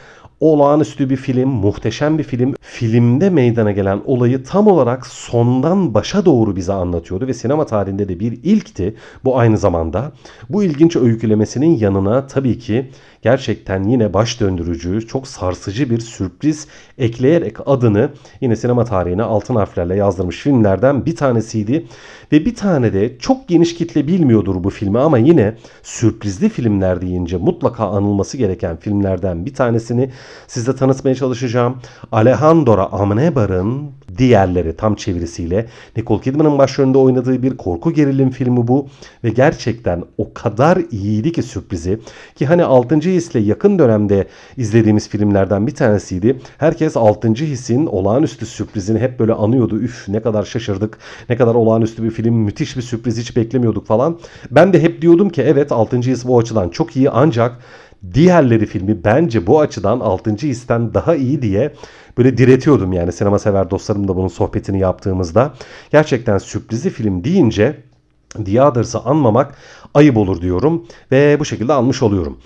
olağanüstü 0.53 1.11
bir 1.11 1.17
film, 1.17 1.49
muhteşem 1.49 2.19
bir 2.19 2.25
film. 2.25 2.55
Filmde 2.61 3.31
meydana 3.31 3.73
gelen 3.73 4.01
olayı 4.05 4.45
tam 4.45 4.67
olarak 4.67 5.07
sondan 5.07 5.95
başa 5.95 6.25
doğru 6.25 6.57
bize 6.57 6.73
anlatıyordu 6.73 7.27
ve 7.27 7.35
sinema 7.35 7.67
tarihinde 7.67 8.09
de 8.09 8.21
bir 8.21 8.33
ilkti 8.33 8.95
bu 9.25 9.39
aynı 9.39 9.59
zamanda. 9.59 10.13
Bu 10.49 10.63
ilginç 10.65 10.97
öykülemesinin 10.97 11.79
yanına 11.79 12.27
tabii 12.27 12.59
ki 12.59 12.91
gerçekten 13.23 13.85
yine 13.85 14.15
baş 14.15 14.41
döndürücü, 14.41 15.07
çok 15.07 15.29
sarsıcı 15.29 15.91
bir 15.91 16.01
sürpriz 16.01 16.67
ekleyerek 16.99 17.57
adını 17.67 18.11
yine 18.41 18.57
sinema 18.57 18.85
tarihine 18.85 19.23
altın 19.23 19.55
harflerle 19.55 19.97
yazdırmış 19.97 20.37
filmlerden 20.37 21.07
bir 21.07 21.17
tanesiydi. 21.17 21.87
Ve 22.33 22.45
bir 22.45 22.55
tane 22.55 22.93
de 22.93 23.19
çok 23.19 23.49
geniş 23.49 23.75
kitle 23.75 24.07
bilmiyordur 24.07 24.65
bu 24.65 24.71
filmi 24.71 24.99
ama 24.99 25.19
yine 25.19 25.57
sürprizli 25.83 26.49
filmler 26.49 27.01
deyince 27.01 27.37
mutlaka 27.37 27.89
anılması 27.89 28.37
gereken 28.37 28.77
filmlerden 28.77 29.47
bir 29.47 29.55
tanesini 29.55 30.11
size 30.47 30.77
tanıtmaya 30.77 31.15
çalışacağım. 31.15 31.77
Alejandro 32.13 32.89
Amenabar'ın 32.93 33.91
diğerleri 34.19 34.77
tam 34.77 34.95
çevirisiyle 34.95 35.67
Nicole 35.97 36.21
Kidman'ın 36.21 36.59
başrolünde 36.59 36.99
oynadığı 36.99 37.43
bir 37.43 37.57
korku 37.57 37.93
gerilim 37.93 38.31
filmi 38.31 38.69
bu 38.69 38.89
ve 39.25 39.31
gerçekten 39.31 40.05
o 40.19 40.35
kadar 40.35 40.79
iyiydi 40.91 41.33
ki 41.33 41.43
sürprizi 41.43 42.01
ki 42.35 42.47
hani 42.47 42.65
6. 42.65 42.95
His'le 42.97 43.35
yakın 43.35 43.79
dönemde 43.79 44.27
izlediğimiz 44.57 45.09
filmlerden 45.09 45.67
bir 45.67 45.75
tanesiydi. 45.75 46.41
Herkes 46.59 46.97
6. 46.97 47.29
His'in 47.29 47.87
olağanüstü 47.87 48.47
sürprizini 48.47 48.99
hep 48.99 49.19
böyle 49.19 49.33
anıyordu. 49.33 49.81
Üf 49.81 50.09
ne 50.09 50.23
kadar 50.23 50.43
şaşırdık. 50.45 50.99
Ne 51.29 51.37
kadar 51.37 51.55
olağanüstü 51.55 52.03
bir 52.03 52.11
film. 52.11 52.35
Müthiş 52.35 52.77
bir 52.77 52.83
sürpriz 52.83 53.19
hiç 53.19 53.37
beklemiyorduk 53.37 53.87
falan. 53.87 54.19
Ben 54.51 54.73
de 54.73 54.83
hep 54.83 55.03
diyordum 55.03 55.31
ki 55.31 55.43
evet 55.43 55.73
6. 55.73 55.97
His 55.97 56.25
bu 56.27 56.39
açıdan 56.39 56.69
çok 56.69 56.97
iyi 56.97 57.11
ancak 57.11 57.59
diğerleri 58.15 58.67
filmi 58.67 59.05
bence 59.05 59.47
bu 59.47 59.61
açıdan 59.61 60.01
6. 60.01 60.31
histen 60.31 60.95
daha 60.95 61.15
iyi 61.15 61.43
diye 61.43 61.75
böyle 62.19 62.39
diretiyordum 62.39 62.93
yani 62.93 63.13
sinema 63.13 63.39
sever 63.39 63.71
dostlarımla 63.71 64.17
bunun 64.17 64.29
sohbetini 64.29 64.79
yaptığımızda. 64.79 65.55
Gerçekten 65.91 66.39
sürprizli 66.39 66.91
film 66.91 67.25
deyince 67.25 67.77
The 68.45 68.63
Others'ı 68.63 69.01
anmamak 69.01 69.55
ayıp 69.95 70.17
olur 70.17 70.41
diyorum 70.41 70.87
ve 71.13 71.41
bu 71.41 71.45
şekilde 71.45 71.73
almış 71.73 72.03
oluyorum. 72.03 72.39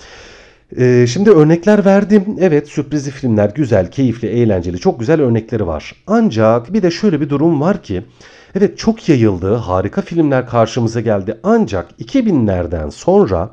Ee, 0.76 1.06
şimdi 1.08 1.30
örnekler 1.30 1.84
verdim. 1.84 2.24
Evet 2.40 2.68
sürprizli 2.68 3.10
filmler 3.10 3.50
güzel, 3.54 3.90
keyifli, 3.90 4.28
eğlenceli 4.28 4.78
çok 4.78 5.00
güzel 5.00 5.20
örnekleri 5.20 5.66
var. 5.66 5.92
Ancak 6.06 6.72
bir 6.72 6.82
de 6.82 6.90
şöyle 6.90 7.20
bir 7.20 7.28
durum 7.28 7.60
var 7.60 7.82
ki 7.82 8.02
evet 8.54 8.78
çok 8.78 9.08
yayıldı, 9.08 9.54
harika 9.54 10.02
filmler 10.02 10.46
karşımıza 10.46 11.00
geldi. 11.00 11.38
Ancak 11.42 11.90
2000'lerden 12.00 12.90
sonra 12.90 13.50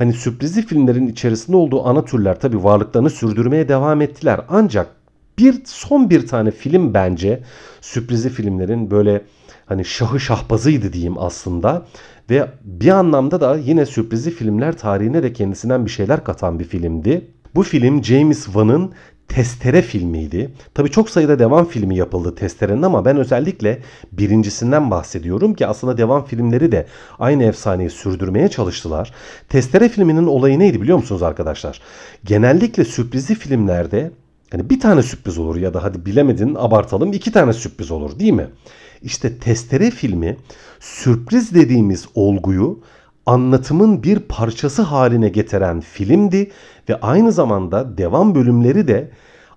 hani 0.00 0.12
sürprizli 0.12 0.62
filmlerin 0.62 1.06
içerisinde 1.06 1.56
olduğu 1.56 1.86
ana 1.86 2.04
türler 2.04 2.40
tabi 2.40 2.64
varlıklarını 2.64 3.10
sürdürmeye 3.10 3.68
devam 3.68 4.00
ettiler. 4.00 4.40
Ancak 4.48 4.86
bir 5.38 5.62
son 5.64 6.10
bir 6.10 6.26
tane 6.26 6.50
film 6.50 6.94
bence 6.94 7.42
sürprizli 7.80 8.30
filmlerin 8.30 8.90
böyle 8.90 9.22
hani 9.66 9.84
şahı 9.84 10.20
şahbazıydı 10.20 10.92
diyeyim 10.92 11.18
aslında. 11.18 11.86
Ve 12.30 12.48
bir 12.64 12.88
anlamda 12.88 13.40
da 13.40 13.56
yine 13.56 13.86
sürprizli 13.86 14.30
filmler 14.30 14.78
tarihine 14.78 15.22
de 15.22 15.32
kendisinden 15.32 15.86
bir 15.86 15.90
şeyler 15.90 16.24
katan 16.24 16.58
bir 16.58 16.64
filmdi. 16.64 17.30
Bu 17.54 17.62
film 17.62 18.04
James 18.04 18.44
Wan'ın 18.44 18.92
Testere 19.34 19.82
filmiydi. 19.82 20.50
Tabii 20.74 20.90
çok 20.90 21.10
sayıda 21.10 21.38
devam 21.38 21.66
filmi 21.66 21.96
yapıldı 21.96 22.34
Testere'nin 22.34 22.82
ama 22.82 23.04
ben 23.04 23.16
özellikle 23.16 23.78
birincisinden 24.12 24.90
bahsediyorum 24.90 25.54
ki 25.54 25.66
aslında 25.66 25.98
devam 25.98 26.24
filmleri 26.24 26.72
de 26.72 26.86
aynı 27.18 27.44
efsaneyi 27.44 27.90
sürdürmeye 27.90 28.48
çalıştılar. 28.48 29.12
Testere 29.48 29.88
filminin 29.88 30.26
olayı 30.26 30.58
neydi 30.58 30.82
biliyor 30.82 30.98
musunuz 30.98 31.22
arkadaşlar? 31.22 31.80
Genellikle 32.24 32.84
sürprizli 32.84 33.34
filmlerde 33.34 34.10
hani 34.50 34.70
bir 34.70 34.80
tane 34.80 35.02
sürpriz 35.02 35.38
olur 35.38 35.56
ya 35.56 35.74
da 35.74 35.82
hadi 35.82 36.06
bilemedin 36.06 36.54
abartalım 36.54 37.12
iki 37.12 37.32
tane 37.32 37.52
sürpriz 37.52 37.90
olur 37.90 38.18
değil 38.18 38.32
mi? 38.32 38.46
İşte 39.02 39.38
Testere 39.38 39.90
filmi 39.90 40.36
sürpriz 40.80 41.54
dediğimiz 41.54 42.06
olguyu 42.14 42.80
anlatımın 43.30 44.02
bir 44.02 44.18
parçası 44.18 44.82
haline 44.82 45.28
getiren 45.28 45.80
filmdi 45.80 46.50
ve 46.88 47.00
aynı 47.00 47.32
zamanda 47.32 47.98
devam 47.98 48.34
bölümleri 48.34 48.88
de 48.88 49.10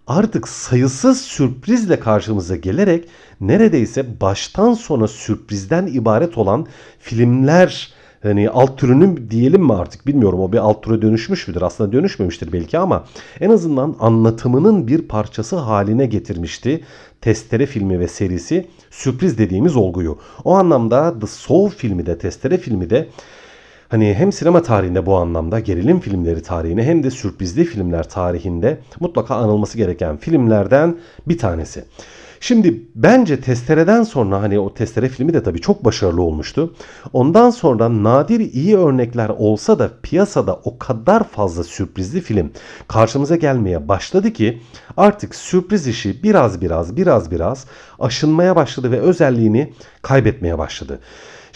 artık 0.07 0.47
sayısız 0.47 1.21
sürprizle 1.21 1.99
karşımıza 1.99 2.55
gelerek 2.55 3.09
neredeyse 3.41 4.21
baştan 4.21 4.73
sona 4.73 5.07
sürprizden 5.07 5.87
ibaret 5.87 6.37
olan 6.37 6.67
filmler 6.99 7.93
hani 8.23 8.49
alt 8.49 8.77
türünü 8.77 9.31
diyelim 9.31 9.63
mi 9.63 9.73
artık 9.73 10.07
bilmiyorum 10.07 10.39
o 10.39 10.51
bir 10.51 10.57
alt 10.57 10.83
türe 10.83 11.01
dönüşmüş 11.01 11.47
müdür 11.47 11.61
aslında 11.61 11.91
dönüşmemiştir 11.91 12.53
belki 12.53 12.77
ama 12.77 13.05
en 13.39 13.49
azından 13.49 13.95
anlatımının 13.99 14.87
bir 14.87 15.01
parçası 15.01 15.55
haline 15.55 16.05
getirmişti 16.05 16.83
Testere 17.21 17.65
filmi 17.65 17.99
ve 17.99 18.07
serisi 18.07 18.67
sürpriz 18.91 19.37
dediğimiz 19.37 19.75
olguyu. 19.75 20.17
O 20.43 20.53
anlamda 20.55 21.19
The 21.19 21.27
Soul 21.27 21.69
filmi 21.69 22.05
de 22.05 22.17
Testere 22.17 22.57
filmi 22.57 22.89
de 22.89 23.09
Hani 23.93 24.13
hem 24.13 24.31
sinema 24.31 24.61
tarihinde 24.61 25.05
bu 25.05 25.17
anlamda 25.17 25.59
gerilim 25.59 25.99
filmleri 25.99 26.41
tarihine 26.41 26.83
hem 26.83 27.03
de 27.03 27.11
sürprizli 27.11 27.65
filmler 27.65 28.09
tarihinde 28.09 28.79
mutlaka 28.99 29.35
anılması 29.35 29.77
gereken 29.77 30.17
filmlerden 30.17 30.97
bir 31.27 31.37
tanesi. 31.37 31.85
Şimdi 32.39 32.83
bence 32.95 33.41
Testere'den 33.41 34.03
sonra 34.03 34.41
hani 34.41 34.59
o 34.59 34.73
Testere 34.73 35.09
filmi 35.09 35.33
de 35.33 35.43
tabii 35.43 35.61
çok 35.61 35.85
başarılı 35.85 36.21
olmuştu. 36.21 36.75
Ondan 37.13 37.49
sonra 37.49 38.03
nadir 38.03 38.39
iyi 38.39 38.77
örnekler 38.77 39.29
olsa 39.29 39.79
da 39.79 39.89
piyasada 40.03 40.59
o 40.63 40.77
kadar 40.77 41.23
fazla 41.23 41.63
sürprizli 41.63 42.21
film 42.21 42.51
karşımıza 42.87 43.35
gelmeye 43.35 43.87
başladı 43.87 44.33
ki 44.33 44.61
artık 44.97 45.35
sürpriz 45.35 45.87
işi 45.87 46.23
biraz 46.23 46.61
biraz 46.61 46.97
biraz 46.97 47.31
biraz 47.31 47.65
aşınmaya 47.99 48.55
başladı 48.55 48.91
ve 48.91 48.99
özelliğini 48.99 49.73
kaybetmeye 50.01 50.57
başladı. 50.57 50.99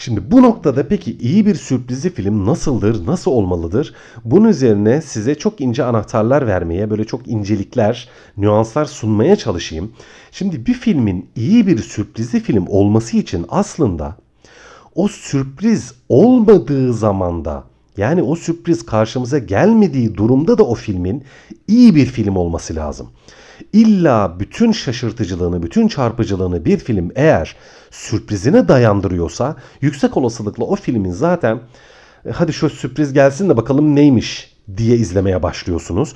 Şimdi 0.00 0.30
bu 0.30 0.42
noktada 0.42 0.88
peki 0.88 1.16
iyi 1.18 1.46
bir 1.46 1.54
sürprizli 1.54 2.10
film 2.10 2.46
nasıldır, 2.46 3.06
nasıl 3.06 3.30
olmalıdır? 3.30 3.94
Bunun 4.24 4.48
üzerine 4.48 5.02
size 5.02 5.34
çok 5.34 5.60
ince 5.60 5.84
anahtarlar 5.84 6.46
vermeye, 6.46 6.90
böyle 6.90 7.04
çok 7.04 7.28
incelikler, 7.28 8.08
nüanslar 8.36 8.84
sunmaya 8.84 9.36
çalışayım. 9.36 9.92
Şimdi 10.32 10.66
bir 10.66 10.74
filmin 10.74 11.30
iyi 11.36 11.66
bir 11.66 11.78
sürprizli 11.78 12.40
film 12.40 12.66
olması 12.68 13.16
için 13.16 13.46
aslında 13.48 14.16
o 14.94 15.08
sürpriz 15.08 15.94
olmadığı 16.08 16.94
zamanda 16.94 17.64
yani 17.98 18.22
o 18.22 18.36
sürpriz 18.36 18.86
karşımıza 18.86 19.38
gelmediği 19.38 20.14
durumda 20.16 20.58
da 20.58 20.62
o 20.62 20.74
filmin 20.74 21.24
iyi 21.68 21.94
bir 21.94 22.06
film 22.06 22.36
olması 22.36 22.74
lazım. 22.74 23.10
İlla 23.72 24.36
bütün 24.40 24.72
şaşırtıcılığını, 24.72 25.62
bütün 25.62 25.88
çarpıcılığını 25.88 26.64
bir 26.64 26.78
film 26.78 27.10
eğer 27.14 27.56
sürprizine 27.90 28.68
dayandırıyorsa 28.68 29.56
yüksek 29.80 30.16
olasılıkla 30.16 30.64
o 30.64 30.76
filmin 30.76 31.12
zaten 31.12 31.60
e, 32.26 32.30
hadi 32.30 32.52
şu 32.52 32.70
sürpriz 32.70 33.12
gelsin 33.12 33.48
de 33.48 33.56
bakalım 33.56 33.96
neymiş 33.96 34.56
diye 34.76 34.96
izlemeye 34.96 35.42
başlıyorsunuz. 35.42 36.14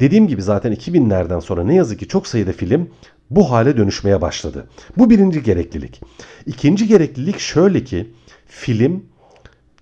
Dediğim 0.00 0.28
gibi 0.28 0.42
zaten 0.42 0.72
2000'lerden 0.72 1.40
sonra 1.40 1.64
ne 1.64 1.74
yazık 1.74 1.98
ki 1.98 2.08
çok 2.08 2.26
sayıda 2.26 2.52
film 2.52 2.90
bu 3.30 3.50
hale 3.50 3.76
dönüşmeye 3.76 4.20
başladı. 4.20 4.68
Bu 4.98 5.10
birinci 5.10 5.42
gereklilik. 5.42 6.00
İkinci 6.46 6.88
gereklilik 6.88 7.38
şöyle 7.38 7.84
ki 7.84 8.10
film 8.46 9.04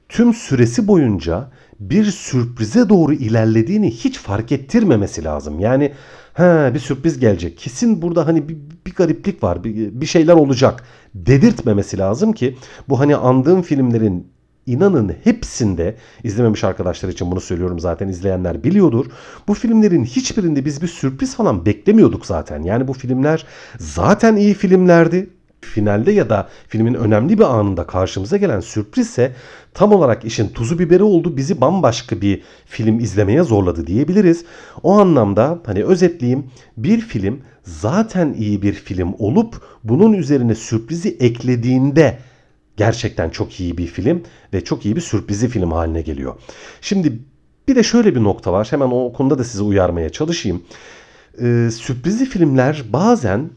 tüm 0.09 0.35
süresi 0.35 0.87
boyunca 0.88 1.50
bir 1.81 2.05
sürprize 2.05 2.88
doğru 2.88 3.12
ilerlediğini 3.12 3.91
hiç 3.91 4.19
fark 4.19 4.53
ettirmemesi 4.53 5.25
lazım. 5.25 5.61
Yani 5.61 5.93
ha 6.33 6.71
bir 6.75 6.79
sürpriz 6.79 7.19
gelecek. 7.19 7.59
Kesin 7.59 8.03
burada 8.03 8.27
hani 8.27 8.49
bir, 8.49 8.57
bir 8.87 8.95
gariplik 8.95 9.43
var. 9.43 9.65
Bir, 9.65 10.00
bir 10.00 10.07
şeyler 10.07 10.35
olacak 10.35 10.85
dedirtmemesi 11.15 11.99
lazım 11.99 12.33
ki 12.33 12.57
bu 12.88 13.00
hani 13.00 13.17
andığım 13.17 13.62
filmlerin 13.62 14.27
inanın 14.67 15.12
hepsinde 15.25 15.97
izlememiş 16.25 16.65
arkadaşlar 16.65 17.09
için 17.09 17.31
bunu 17.31 17.41
söylüyorum 17.41 17.81
zaten 17.81 18.09
izleyenler 18.09 18.65
biliyordur. 18.65 19.07
Bu 19.49 19.55
filmlerin 19.55 20.05
hiçbirinde 20.05 20.65
biz 20.65 20.83
bir 20.83 20.88
sürpriz 20.88 21.37
falan 21.37 21.67
beklemiyorduk 21.67 22.27
zaten. 22.27 22.62
Yani 22.62 22.88
bu 22.88 22.93
filmler 22.93 23.47
zaten 23.79 24.37
iyi 24.37 24.55
filmlerdi 24.55 25.31
finalde 25.61 26.12
ya 26.12 26.31
da 26.31 26.49
filmin 26.69 26.95
önemli 26.95 27.38
bir 27.38 27.45
anında 27.45 27.87
karşımıza 27.87 28.37
gelen 28.37 28.61
sürprizse 28.61 29.33
tam 29.75 29.93
olarak 29.93 30.25
işin 30.25 30.49
tuzu 30.49 30.79
biberi 30.79 31.03
oldu 31.03 31.37
bizi 31.37 31.61
bambaşka 31.61 32.21
bir 32.21 32.43
film 32.67 33.00
izlemeye 33.00 33.43
zorladı 33.43 33.87
diyebiliriz. 33.87 34.45
O 34.83 34.93
anlamda 34.93 35.59
hani 35.67 35.85
özetleyeyim 35.85 36.50
bir 36.77 37.00
film 37.00 37.41
zaten 37.62 38.33
iyi 38.33 38.62
bir 38.62 38.73
film 38.73 39.15
olup 39.19 39.62
bunun 39.85 40.12
üzerine 40.12 40.55
sürprizi 40.55 41.17
eklediğinde 41.21 42.19
gerçekten 42.77 43.31
çok 43.31 43.61
iyi 43.61 43.79
bir 43.79 43.87
film 43.87 44.23
ve 44.53 44.65
çok 44.65 44.87
iyi 44.87 44.97
bir 44.97 45.00
sürprizi 45.00 45.49
film 45.49 45.73
haline 45.73 46.03
geliyor. 46.03 46.35
Şimdi 46.81 47.19
bir 47.69 47.77
de 47.77 47.83
şöyle 47.83 48.15
bir 48.15 48.23
nokta 48.23 48.53
var 48.53 48.67
hemen 48.71 48.88
o 48.93 49.12
konuda 49.12 49.38
da 49.38 49.45
sizi 49.45 49.62
uyarmaya 49.62 50.09
çalışayım. 50.09 50.62
Ee, 51.43 51.69
sürprizli 51.73 52.27
filmler 52.27 52.85
bazen 52.93 53.50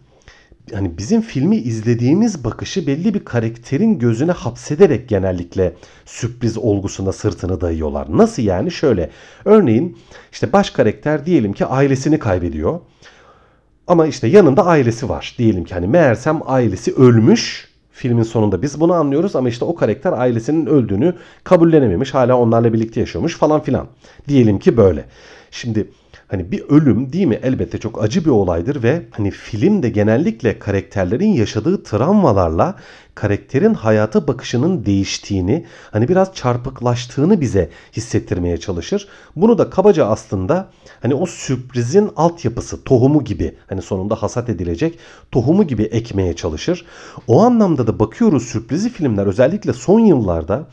hani 0.74 0.98
bizim 0.98 1.22
filmi 1.22 1.58
izlediğimiz 1.58 2.44
bakışı 2.44 2.88
belli 2.88 3.14
bir 3.14 3.26
karakterin 3.26 4.00
gözüne 4.00 4.32
hapsederek 4.32 5.10
genellikle 5.10 5.74
sürpriz 6.06 6.58
olgusuna 6.58 7.12
sırtını 7.12 7.62
dayıyorlar. 7.62 8.18
Nasıl 8.18 8.44
yani? 8.44 8.72
Şöyle. 8.72 9.10
Örneğin 9.46 9.98
işte 10.32 10.54
baş 10.54 10.70
karakter 10.70 11.26
diyelim 11.26 11.54
ki 11.54 11.66
ailesini 11.66 12.20
kaybediyor. 12.20 12.80
Ama 13.88 14.08
işte 14.08 14.28
yanında 14.28 14.66
ailesi 14.66 15.10
var. 15.10 15.36
Diyelim 15.38 15.64
ki 15.64 15.74
hani 15.74 15.88
meğersem 15.88 16.40
ailesi 16.46 16.94
ölmüş. 16.94 17.72
Filmin 17.92 18.24
sonunda 18.24 18.62
biz 18.62 18.80
bunu 18.80 18.94
anlıyoruz 18.94 19.36
ama 19.36 19.50
işte 19.50 19.66
o 19.66 19.76
karakter 19.76 20.14
ailesinin 20.14 20.66
öldüğünü 20.66 21.16
kabullenememiş. 21.44 22.14
Hala 22.14 22.38
onlarla 22.38 22.74
birlikte 22.74 23.00
yaşıyormuş 23.00 23.38
falan 23.38 23.62
filan. 23.62 23.88
Diyelim 24.28 24.60
ki 24.60 24.78
böyle. 24.78 25.06
Şimdi 25.52 25.88
Hani 26.32 26.52
bir 26.52 26.64
ölüm 26.70 27.14
değil 27.14 27.26
mi? 27.26 27.40
Elbette 27.44 27.78
çok 27.78 28.04
acı 28.04 28.26
bir 28.26 28.30
olaydır 28.30 28.84
ve 28.84 29.02
hani 29.12 29.32
film 29.32 29.84
de 29.84 29.90
genellikle 29.90 30.60
karakterlerin 30.60 31.30
yaşadığı 31.34 31.84
travmalarla 31.84 32.76
karakterin 33.16 33.74
hayata 33.74 34.28
bakışının 34.28 34.86
değiştiğini, 34.86 35.66
hani 35.92 36.08
biraz 36.08 36.34
çarpıklaştığını 36.34 37.42
bize 37.42 37.70
hissettirmeye 37.94 38.58
çalışır. 38.58 39.08
Bunu 39.36 39.58
da 39.58 39.70
kabaca 39.70 40.06
aslında 40.06 40.70
hani 41.02 41.16
o 41.16 41.26
sürprizin 41.26 42.10
altyapısı, 42.16 42.84
tohumu 42.84 43.24
gibi 43.24 43.56
hani 43.68 43.82
sonunda 43.82 44.16
hasat 44.16 44.50
edilecek 44.50 45.00
tohumu 45.32 45.68
gibi 45.68 45.84
ekmeye 45.84 46.36
çalışır. 46.36 46.86
O 47.28 47.42
anlamda 47.42 47.88
da 47.88 48.00
bakıyoruz 48.00 48.44
sürprizi 48.44 48.90
filmler 48.90 49.26
özellikle 49.26 49.74
son 49.74 50.00
yıllarda 50.00 50.68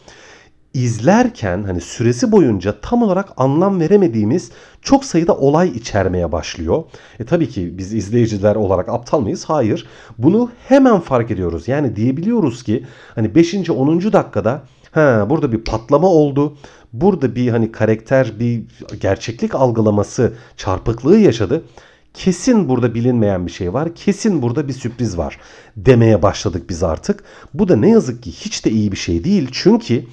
izlerken 0.75 1.63
hani 1.63 1.81
süresi 1.81 2.33
boyunca 2.33 2.81
tam 2.81 3.03
olarak 3.03 3.29
anlam 3.37 3.81
veremediğimiz 3.81 4.51
çok 4.83 5.05
sayıda 5.05 5.37
olay 5.37 5.69
içermeye 5.69 6.33
başlıyor. 6.33 6.85
E 7.21 7.25
tabii 7.25 7.49
ki 7.49 7.79
biz 7.79 7.95
izleyiciler 7.95 8.57
olarak 8.57 8.89
aptal 8.89 9.21
mıyız? 9.21 9.45
Hayır. 9.45 9.87
Bunu 10.19 10.51
hemen 10.69 11.01
fark 11.01 11.31
ediyoruz. 11.31 11.69
Yani 11.69 11.97
diyebiliyoruz 11.97 12.63
ki 12.63 12.87
hani 13.15 13.35
5. 13.35 13.71
10. 13.71 14.13
dakikada 14.13 14.63
ha 14.91 15.27
burada 15.31 15.53
bir 15.53 15.65
patlama 15.65 16.09
oldu. 16.09 16.57
Burada 16.93 17.35
bir 17.35 17.49
hani 17.49 17.73
karakter 17.73 18.41
bir 18.41 18.63
gerçeklik 19.01 19.55
algılaması 19.55 20.33
çarpıklığı 20.57 21.19
yaşadı. 21.19 21.63
Kesin 22.15 22.69
burada 22.69 22.95
bilinmeyen 22.95 23.47
bir 23.47 23.53
şey 23.53 23.73
var. 23.73 23.95
Kesin 23.95 24.43
burada 24.43 24.69
bir 24.69 24.73
sürpriz 24.73 25.19
var 25.19 25.39
demeye 25.77 26.23
başladık 26.23 26.71
biz 26.71 26.83
artık. 26.83 27.25
Bu 27.55 27.69
da 27.69 27.77
ne 27.77 27.91
yazık 27.91 28.23
ki 28.23 28.33
hiç 28.33 28.65
de 28.65 28.71
iyi 28.71 28.93
bir 28.93 28.97
şey 28.97 29.25
değil. 29.25 29.49
Çünkü 29.53 30.05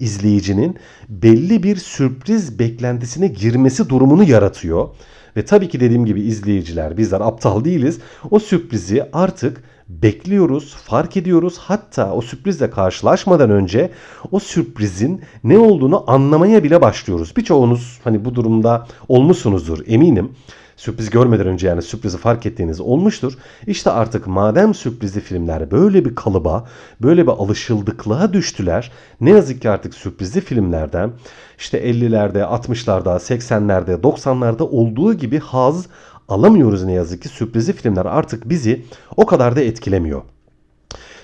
izleyicinin 0.00 0.76
belli 1.08 1.62
bir 1.62 1.76
sürpriz 1.76 2.58
beklentisine 2.58 3.26
girmesi 3.26 3.88
durumunu 3.88 4.24
yaratıyor. 4.24 4.88
Ve 5.36 5.44
tabii 5.44 5.68
ki 5.68 5.80
dediğim 5.80 6.06
gibi 6.06 6.20
izleyiciler 6.20 6.96
bizler 6.96 7.20
aptal 7.20 7.64
değiliz. 7.64 7.98
O 8.30 8.38
sürprizi 8.38 9.08
artık 9.12 9.62
bekliyoruz, 9.88 10.74
fark 10.74 11.16
ediyoruz. 11.16 11.58
Hatta 11.58 12.12
o 12.12 12.20
sürprizle 12.20 12.70
karşılaşmadan 12.70 13.50
önce 13.50 13.90
o 14.30 14.40
sürprizin 14.40 15.22
ne 15.44 15.58
olduğunu 15.58 16.10
anlamaya 16.10 16.64
bile 16.64 16.80
başlıyoruz. 16.80 17.36
Birçoğunuz 17.36 18.00
hani 18.04 18.24
bu 18.24 18.34
durumda 18.34 18.86
olmuşsunuzdur 19.08 19.78
eminim 19.86 20.32
sürpriz 20.76 21.10
görmeden 21.10 21.46
önce 21.46 21.68
yani 21.68 21.82
sürprizi 21.82 22.18
fark 22.18 22.46
ettiğiniz 22.46 22.80
olmuştur. 22.80 23.32
İşte 23.66 23.90
artık 23.90 24.26
madem 24.26 24.74
sürprizli 24.74 25.20
filmler 25.20 25.70
böyle 25.70 26.04
bir 26.04 26.14
kalıba, 26.14 26.68
böyle 27.02 27.26
bir 27.26 27.32
alışıldıklığa 27.32 28.32
düştüler. 28.32 28.92
Ne 29.20 29.30
yazık 29.30 29.62
ki 29.62 29.70
artık 29.70 29.94
sürprizli 29.94 30.40
filmlerden 30.40 31.12
işte 31.58 31.90
50'lerde, 31.90 32.42
60'larda, 32.42 33.18
80'lerde, 33.18 34.00
90'larda 34.00 34.62
olduğu 34.62 35.14
gibi 35.14 35.38
haz 35.38 35.86
alamıyoruz 36.28 36.84
ne 36.84 36.92
yazık 36.92 37.22
ki. 37.22 37.28
Sürprizli 37.28 37.72
filmler 37.72 38.06
artık 38.06 38.48
bizi 38.48 38.84
o 39.16 39.26
kadar 39.26 39.56
da 39.56 39.60
etkilemiyor. 39.60 40.22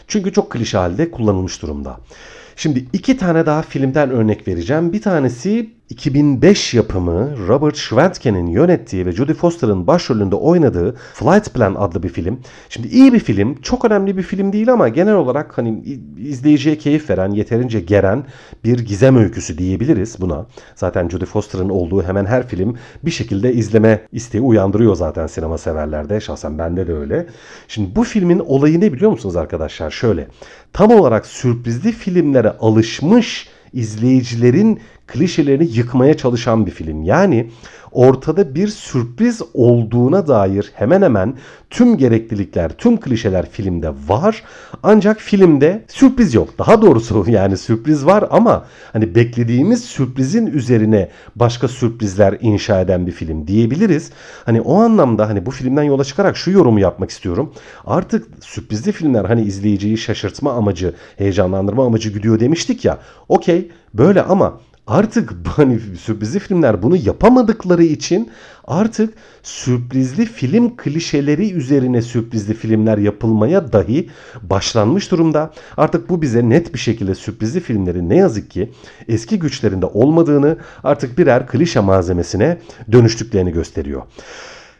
Çünkü 0.08 0.32
çok 0.32 0.50
klişe 0.50 0.78
halde 0.78 1.10
kullanılmış 1.10 1.62
durumda. 1.62 1.96
Şimdi 2.56 2.86
iki 2.92 3.16
tane 3.16 3.46
daha 3.46 3.62
filmden 3.62 4.10
örnek 4.10 4.48
vereceğim. 4.48 4.92
Bir 4.92 5.02
tanesi 5.02 5.70
2005 5.90 6.74
yapımı 6.74 7.48
Robert 7.48 7.76
Schwentke'nin 7.76 8.46
yönettiği 8.46 9.06
ve 9.06 9.12
Jodie 9.12 9.34
Foster'ın 9.34 9.86
başrolünde 9.86 10.36
oynadığı 10.36 10.96
Flight 11.14 11.54
Plan 11.54 11.74
adlı 11.74 12.02
bir 12.02 12.08
film. 12.08 12.40
Şimdi 12.68 12.88
iyi 12.88 13.12
bir 13.12 13.18
film, 13.18 13.60
çok 13.60 13.84
önemli 13.84 14.16
bir 14.16 14.22
film 14.22 14.52
değil 14.52 14.72
ama 14.72 14.88
genel 14.88 15.14
olarak 15.14 15.58
hani 15.58 15.98
izleyiciye 16.18 16.78
keyif 16.78 17.10
veren, 17.10 17.30
yeterince 17.30 17.80
geren 17.80 18.24
bir 18.64 18.78
gizem 18.78 19.16
öyküsü 19.16 19.58
diyebiliriz 19.58 20.16
buna. 20.20 20.46
Zaten 20.74 21.08
Jodie 21.08 21.26
Foster'ın 21.26 21.68
olduğu 21.68 22.02
hemen 22.02 22.26
her 22.26 22.46
film 22.46 22.76
bir 23.02 23.10
şekilde 23.10 23.52
izleme 23.52 24.06
isteği 24.12 24.40
uyandırıyor 24.40 24.94
zaten 24.94 25.26
sinema 25.26 25.58
severlerde. 25.58 26.20
Şahsen 26.20 26.58
bende 26.58 26.86
de 26.86 26.94
öyle. 26.94 27.26
Şimdi 27.68 27.96
bu 27.96 28.04
filmin 28.04 28.38
olayı 28.38 28.80
ne 28.80 28.92
biliyor 28.92 29.10
musunuz 29.10 29.36
arkadaşlar? 29.36 29.90
Şöyle. 29.90 30.28
Tam 30.72 30.90
olarak 30.90 31.26
sürprizli 31.26 31.92
filmlere 31.92 32.50
alışmış 32.50 33.48
izleyicilerin 33.72 34.80
klişelerini 35.06 35.68
yıkmaya 35.72 36.16
çalışan 36.16 36.66
bir 36.66 36.70
film. 36.70 37.02
Yani 37.02 37.50
ortada 37.92 38.54
bir 38.54 38.68
sürpriz 38.68 39.42
olduğuna 39.54 40.28
dair 40.28 40.70
hemen 40.74 41.02
hemen 41.02 41.34
tüm 41.70 41.96
gereklilikler, 41.96 42.70
tüm 42.70 43.00
klişeler 43.00 43.50
filmde 43.50 43.90
var. 44.08 44.42
Ancak 44.82 45.20
filmde 45.20 45.84
sürpriz 45.88 46.34
yok. 46.34 46.58
Daha 46.58 46.82
doğrusu 46.82 47.24
yani 47.28 47.56
sürpriz 47.56 48.06
var 48.06 48.24
ama 48.30 48.66
hani 48.92 49.14
beklediğimiz 49.14 49.84
sürprizin 49.84 50.46
üzerine 50.46 51.08
başka 51.36 51.68
sürprizler 51.68 52.38
inşa 52.40 52.80
eden 52.80 53.06
bir 53.06 53.12
film 53.12 53.46
diyebiliriz. 53.46 54.10
Hani 54.44 54.60
o 54.60 54.80
anlamda 54.80 55.28
hani 55.28 55.46
bu 55.46 55.50
filmden 55.50 55.82
yola 55.82 56.04
çıkarak 56.04 56.36
şu 56.36 56.50
yorumu 56.50 56.80
yapmak 56.80 57.10
istiyorum. 57.10 57.52
Artık 57.86 58.26
sürprizli 58.40 58.92
filmler 58.92 59.24
hani 59.24 59.42
izleyiciyi 59.42 59.98
şaşırtma 59.98 60.52
amacı, 60.52 60.94
heyecanlandırma 61.16 61.86
amacı 61.86 62.10
güdüyor 62.10 62.40
demiştik 62.40 62.84
ya. 62.84 62.98
Okey 63.28 63.59
böyle 63.94 64.22
ama 64.22 64.60
Artık 64.90 65.32
hani 65.46 65.80
sürprizli 65.80 66.38
filmler 66.38 66.82
bunu 66.82 66.96
yapamadıkları 66.96 67.84
için 67.84 68.30
artık 68.64 69.14
sürprizli 69.42 70.24
film 70.26 70.76
klişeleri 70.76 71.52
üzerine 71.52 72.02
sürprizli 72.02 72.54
filmler 72.54 72.98
yapılmaya 72.98 73.72
dahi 73.72 74.10
başlanmış 74.42 75.10
durumda. 75.10 75.50
Artık 75.76 76.08
bu 76.08 76.22
bize 76.22 76.48
net 76.48 76.74
bir 76.74 76.78
şekilde 76.78 77.14
sürprizli 77.14 77.60
filmlerin 77.60 78.08
ne 78.08 78.16
yazık 78.16 78.50
ki 78.50 78.70
eski 79.08 79.38
güçlerinde 79.38 79.86
olmadığını 79.86 80.56
artık 80.84 81.18
birer 81.18 81.46
klişe 81.46 81.80
malzemesine 81.80 82.58
dönüştüklerini 82.92 83.52
gösteriyor. 83.52 84.02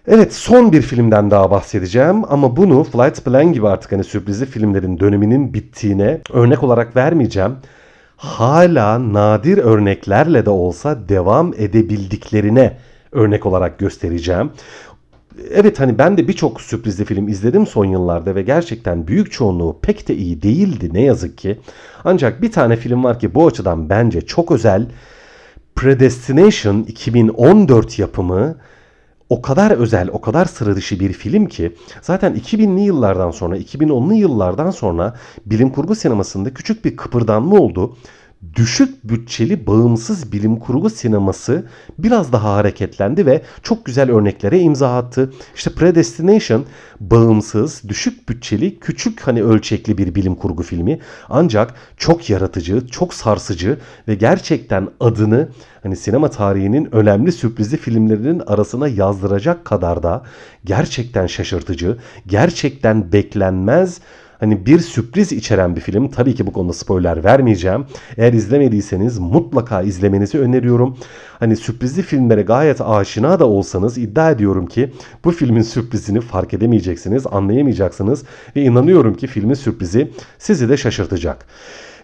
Evet 0.07 0.35
son 0.35 0.73
bir 0.73 0.83
filmden 0.83 1.31
daha 1.31 1.51
bahsedeceğim 1.51 2.23
ama 2.29 2.57
bunu 2.57 2.85
Flight 2.85 3.25
Plan 3.25 3.53
gibi 3.53 3.69
artık 3.69 3.93
hani 3.93 4.05
sürprizli 4.05 4.47
filmlerin 4.47 5.01
döneminin 5.01 5.55
bittiğine 5.55 6.21
örnek 6.33 6.63
olarak 6.63 6.97
vermeyeceğim 6.97 7.53
hala 8.21 9.13
nadir 9.13 9.59
örneklerle 9.59 10.47
de 10.47 10.51
olsa 10.51 11.09
devam 11.09 11.55
edebildiklerine 11.57 12.77
örnek 13.13 13.47
olarak 13.47 13.79
göstereceğim. 13.79 14.51
Evet 15.51 15.81
hani 15.81 15.99
ben 15.99 16.17
de 16.17 16.29
birçok 16.29 16.61
sürprizli 16.61 17.05
film 17.05 17.29
izledim 17.29 17.67
son 17.67 17.85
yıllarda 17.85 18.35
ve 18.35 18.43
gerçekten 18.43 19.07
büyük 19.07 19.33
çoğunluğu 19.33 19.79
pek 19.83 20.09
de 20.09 20.17
iyi 20.17 20.43
değildi 20.43 20.91
ne 20.93 21.03
yazık 21.03 21.39
ki. 21.39 21.59
Ancak 22.05 22.43
bir 22.43 22.53
tane 22.53 22.77
film 22.77 23.05
var 23.05 23.19
ki 23.19 23.35
bu 23.35 23.47
açıdan 23.47 23.89
bence 23.89 24.21
çok 24.21 24.53
özel. 24.53 24.87
Predestination 25.77 26.83
2014 26.83 27.99
yapımı 27.99 28.57
o 29.31 29.43
kadar 29.43 29.71
özel, 29.71 30.09
o 30.13 30.21
kadar 30.21 30.45
sıra 30.45 30.77
dışı 30.77 31.01
bir 31.01 31.13
film 31.13 31.47
ki 31.47 31.73
zaten 32.03 32.35
2000'li 32.35 32.81
yıllardan 32.81 33.31
sonra, 33.31 33.59
2010'lu 33.59 34.15
yıllardan 34.15 34.71
sonra 34.71 35.15
bilim 35.47 35.71
kurgu 35.71 35.95
sinemasında 35.95 36.55
küçük 36.55 36.85
bir 36.85 36.97
kıpırdanma 36.97 37.57
oldu 37.57 37.97
düşük 38.57 39.05
bütçeli 39.05 39.67
bağımsız 39.67 40.33
bilim 40.33 40.57
kurgu 40.57 40.91
sineması 40.91 41.67
biraz 41.99 42.33
daha 42.33 42.55
hareketlendi 42.55 43.27
ve 43.27 43.43
çok 43.63 43.85
güzel 43.85 44.11
örneklere 44.11 44.61
imza 44.61 44.97
attı. 44.97 45.33
İşte 45.55 45.71
Predestination 45.71 46.65
bağımsız, 47.01 47.83
düşük 47.89 48.29
bütçeli, 48.29 48.79
küçük 48.79 49.21
hani 49.21 49.43
ölçekli 49.43 49.99
bir 49.99 50.15
bilim 50.15 50.35
kurgu 50.35 50.63
filmi 50.63 50.99
ancak 51.29 51.75
çok 51.97 52.31
yaratıcı, 52.31 52.87
çok 52.87 53.15
sarsıcı 53.15 53.79
ve 54.09 54.15
gerçekten 54.15 54.89
adını 55.01 55.49
hani 55.83 55.97
sinema 55.97 56.31
tarihinin 56.31 56.95
önemli 56.95 57.33
sürprizli 57.33 57.77
filmlerinin 57.77 58.43
arasına 58.47 58.89
yazdıracak 58.89 59.65
kadar 59.65 60.03
da 60.03 60.23
gerçekten 60.65 61.27
şaşırtıcı, 61.27 61.99
gerçekten 62.27 63.13
beklenmez 63.13 64.01
hani 64.41 64.67
bir 64.67 64.79
sürpriz 64.79 65.33
içeren 65.33 65.77
bir 65.77 65.81
film. 65.81 66.09
Tabii 66.09 66.35
ki 66.35 66.47
bu 66.47 66.53
konuda 66.53 66.73
spoiler 66.73 67.25
vermeyeceğim. 67.25 67.85
Eğer 68.17 68.33
izlemediyseniz 68.33 69.19
mutlaka 69.19 69.83
izlemenizi 69.83 70.39
öneriyorum. 70.39 70.97
Hani 71.39 71.57
sürprizli 71.57 72.03
filmlere 72.03 72.43
gayet 72.43 72.81
aşina 72.81 73.39
da 73.39 73.47
olsanız 73.47 73.99
iddia 73.99 74.31
ediyorum 74.31 74.67
ki 74.67 74.93
bu 75.25 75.31
filmin 75.31 75.63
sürprizini 75.63 76.21
fark 76.21 76.55
edemeyeceksiniz, 76.55 77.27
anlayamayacaksınız 77.27 78.25
ve 78.57 78.63
inanıyorum 78.63 79.15
ki 79.15 79.27
filmin 79.27 79.55
sürprizi 79.55 80.11
sizi 80.39 80.69
de 80.69 80.77
şaşırtacak. 80.77 81.47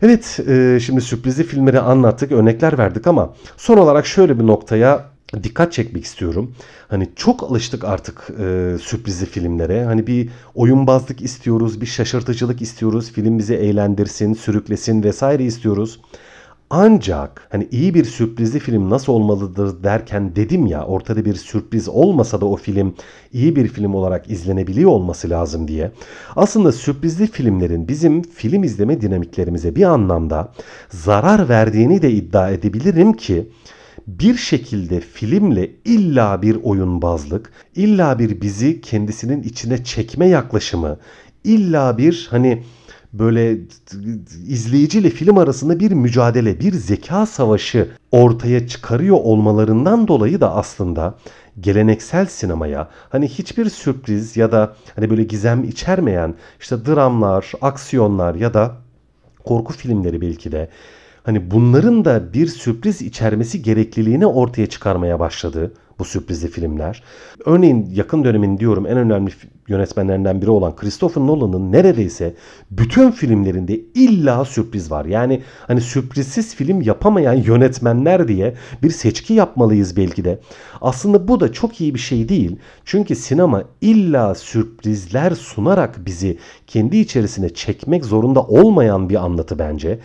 Evet, 0.02 0.40
e, 0.48 0.78
şimdi 0.80 1.00
sürprizli 1.00 1.44
filmleri 1.44 1.80
anlattık, 1.80 2.32
örnekler 2.32 2.78
verdik 2.78 3.06
ama 3.06 3.34
son 3.56 3.76
olarak 3.76 4.06
şöyle 4.06 4.38
bir 4.38 4.46
noktaya 4.46 5.15
dikkat 5.42 5.72
çekmek 5.72 6.04
istiyorum. 6.04 6.54
Hani 6.88 7.08
çok 7.16 7.42
alıştık 7.42 7.84
artık 7.84 8.30
e, 8.30 8.76
sürprizli 8.80 9.26
filmlere. 9.26 9.84
Hani 9.84 10.06
bir 10.06 10.28
oyunbazlık 10.54 11.22
istiyoruz, 11.22 11.80
bir 11.80 11.86
şaşırtıcılık 11.86 12.62
istiyoruz. 12.62 13.12
Film 13.12 13.38
bizi 13.38 13.54
eğlendirsin, 13.54 14.34
sürüklesin 14.34 15.02
vesaire 15.02 15.44
istiyoruz. 15.44 16.00
Ancak 16.70 17.48
hani 17.50 17.68
iyi 17.70 17.94
bir 17.94 18.04
sürprizli 18.04 18.58
film 18.58 18.90
nasıl 18.90 19.12
olmalıdır 19.12 19.84
derken 19.84 20.36
dedim 20.36 20.66
ya 20.66 20.84
ortada 20.84 21.24
bir 21.24 21.34
sürpriz 21.34 21.88
olmasa 21.88 22.40
da 22.40 22.46
o 22.46 22.56
film 22.56 22.94
iyi 23.32 23.56
bir 23.56 23.68
film 23.68 23.94
olarak 23.94 24.30
izlenebiliyor 24.30 24.90
olması 24.90 25.30
lazım 25.30 25.68
diye. 25.68 25.92
Aslında 26.36 26.72
sürprizli 26.72 27.26
filmlerin 27.26 27.88
bizim 27.88 28.22
film 28.22 28.64
izleme 28.64 29.00
dinamiklerimize 29.00 29.76
bir 29.76 29.82
anlamda 29.82 30.52
zarar 30.90 31.48
verdiğini 31.48 32.02
de 32.02 32.10
iddia 32.10 32.50
edebilirim 32.50 33.12
ki 33.12 33.50
bir 34.06 34.36
şekilde 34.36 35.00
filmle 35.00 35.70
illa 35.84 36.42
bir 36.42 36.56
oyunbazlık, 36.62 37.52
illa 37.74 38.18
bir 38.18 38.40
bizi 38.40 38.80
kendisinin 38.80 39.42
içine 39.42 39.84
çekme 39.84 40.28
yaklaşımı, 40.28 40.98
illa 41.44 41.98
bir 41.98 42.26
hani 42.30 42.62
böyle 43.12 43.58
izleyiciyle 44.48 45.10
film 45.10 45.38
arasında 45.38 45.80
bir 45.80 45.92
mücadele, 45.92 46.60
bir 46.60 46.72
zeka 46.72 47.26
savaşı 47.26 47.88
ortaya 48.10 48.68
çıkarıyor 48.68 49.16
olmalarından 49.16 50.08
dolayı 50.08 50.40
da 50.40 50.54
aslında 50.54 51.14
geleneksel 51.60 52.26
sinemaya 52.26 52.88
hani 53.08 53.28
hiçbir 53.28 53.70
sürpriz 53.70 54.36
ya 54.36 54.52
da 54.52 54.76
hani 54.96 55.10
böyle 55.10 55.24
gizem 55.24 55.64
içermeyen 55.64 56.34
işte 56.60 56.86
dramlar, 56.86 57.52
aksiyonlar 57.60 58.34
ya 58.34 58.54
da 58.54 58.76
korku 59.44 59.72
filmleri 59.72 60.20
belki 60.20 60.52
de 60.52 60.68
hani 61.26 61.50
bunların 61.50 62.04
da 62.04 62.32
bir 62.32 62.46
sürpriz 62.46 63.02
içermesi 63.02 63.62
gerekliliğini 63.62 64.26
ortaya 64.26 64.66
çıkarmaya 64.66 65.20
başladı 65.20 65.72
bu 65.98 66.04
sürprizli 66.04 66.48
filmler. 66.48 67.02
Örneğin 67.44 67.88
yakın 67.92 68.24
dönemin 68.24 68.58
diyorum 68.58 68.86
en 68.86 68.96
önemli 68.96 69.30
yönetmenlerinden 69.68 70.42
biri 70.42 70.50
olan 70.50 70.76
Christopher 70.76 71.22
Nolan'ın 71.22 71.72
neredeyse 71.72 72.34
bütün 72.70 73.10
filmlerinde 73.10 73.80
illa 73.94 74.44
sürpriz 74.44 74.90
var. 74.90 75.04
Yani 75.04 75.42
hani 75.66 75.80
sürprizsiz 75.80 76.54
film 76.54 76.80
yapamayan 76.82 77.34
yönetmenler 77.34 78.28
diye 78.28 78.54
bir 78.82 78.90
seçki 78.90 79.34
yapmalıyız 79.34 79.96
belki 79.96 80.24
de. 80.24 80.40
Aslında 80.80 81.28
bu 81.28 81.40
da 81.40 81.52
çok 81.52 81.80
iyi 81.80 81.94
bir 81.94 81.98
şey 81.98 82.28
değil. 82.28 82.56
Çünkü 82.84 83.16
sinema 83.16 83.64
illa 83.80 84.34
sürprizler 84.34 85.30
sunarak 85.30 86.06
bizi 86.06 86.38
kendi 86.66 86.96
içerisine 86.96 87.48
çekmek 87.48 88.04
zorunda 88.04 88.42
olmayan 88.42 89.08
bir 89.08 89.24
anlatı 89.24 89.58
bence. 89.58 89.98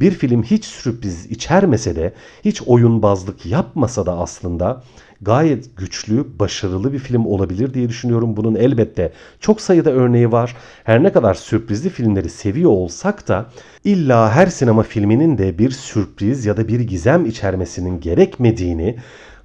Bir 0.00 0.10
film 0.10 0.42
hiç 0.42 0.64
sürpriz 0.64 1.26
içermese 1.26 1.96
de, 1.96 2.12
hiç 2.44 2.62
oyunbazlık 2.62 3.46
yapmasa 3.46 4.06
da 4.06 4.18
aslında 4.18 4.82
gayet 5.22 5.76
güçlü, 5.76 6.38
başarılı 6.38 6.92
bir 6.92 6.98
film 6.98 7.26
olabilir 7.26 7.74
diye 7.74 7.88
düşünüyorum. 7.88 8.36
Bunun 8.36 8.54
elbette 8.54 9.12
çok 9.40 9.60
sayıda 9.60 9.90
örneği 9.90 10.32
var. 10.32 10.56
Her 10.84 11.02
ne 11.02 11.12
kadar 11.12 11.34
sürprizli 11.34 11.90
filmleri 11.90 12.28
seviyor 12.28 12.70
olsak 12.70 13.28
da 13.28 13.46
illa 13.84 14.32
her 14.32 14.46
sinema 14.46 14.82
filminin 14.82 15.38
de 15.38 15.58
bir 15.58 15.70
sürpriz 15.70 16.46
ya 16.46 16.56
da 16.56 16.68
bir 16.68 16.80
gizem 16.80 17.26
içermesinin 17.26 18.00
gerekmediğini 18.00 18.96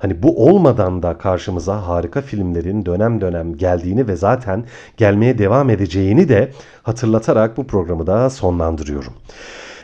Hani 0.03 0.23
bu 0.23 0.47
olmadan 0.47 1.03
da 1.03 1.17
karşımıza 1.17 1.87
harika 1.87 2.21
filmlerin 2.21 2.85
dönem 2.85 3.21
dönem 3.21 3.57
geldiğini 3.57 4.07
ve 4.07 4.15
zaten 4.15 4.65
gelmeye 4.97 5.37
devam 5.37 5.69
edeceğini 5.69 6.29
de 6.29 6.51
hatırlatarak 6.83 7.57
bu 7.57 7.67
programı 7.67 8.07
da 8.07 8.29
sonlandırıyorum. 8.29 9.13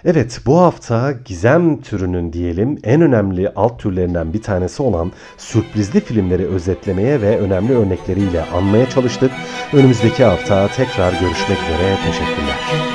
Evet 0.05 0.41
bu 0.45 0.57
hafta 0.59 1.12
gizem 1.25 1.81
türünün 1.81 2.33
diyelim 2.33 2.77
en 2.83 3.01
önemli 3.01 3.49
alt 3.55 3.79
türlerinden 3.79 4.33
bir 4.33 4.41
tanesi 4.41 4.83
olan 4.83 5.12
sürprizli 5.38 5.99
filmleri 5.99 6.47
özetlemeye 6.47 7.21
ve 7.21 7.39
önemli 7.39 7.73
örnekleriyle 7.73 8.43
anmaya 8.43 8.89
çalıştık. 8.89 9.31
Önümüzdeki 9.73 10.23
hafta 10.23 10.67
tekrar 10.67 11.12
görüşmek 11.12 11.57
üzere. 11.57 11.95
Teşekkürler. 12.05 12.88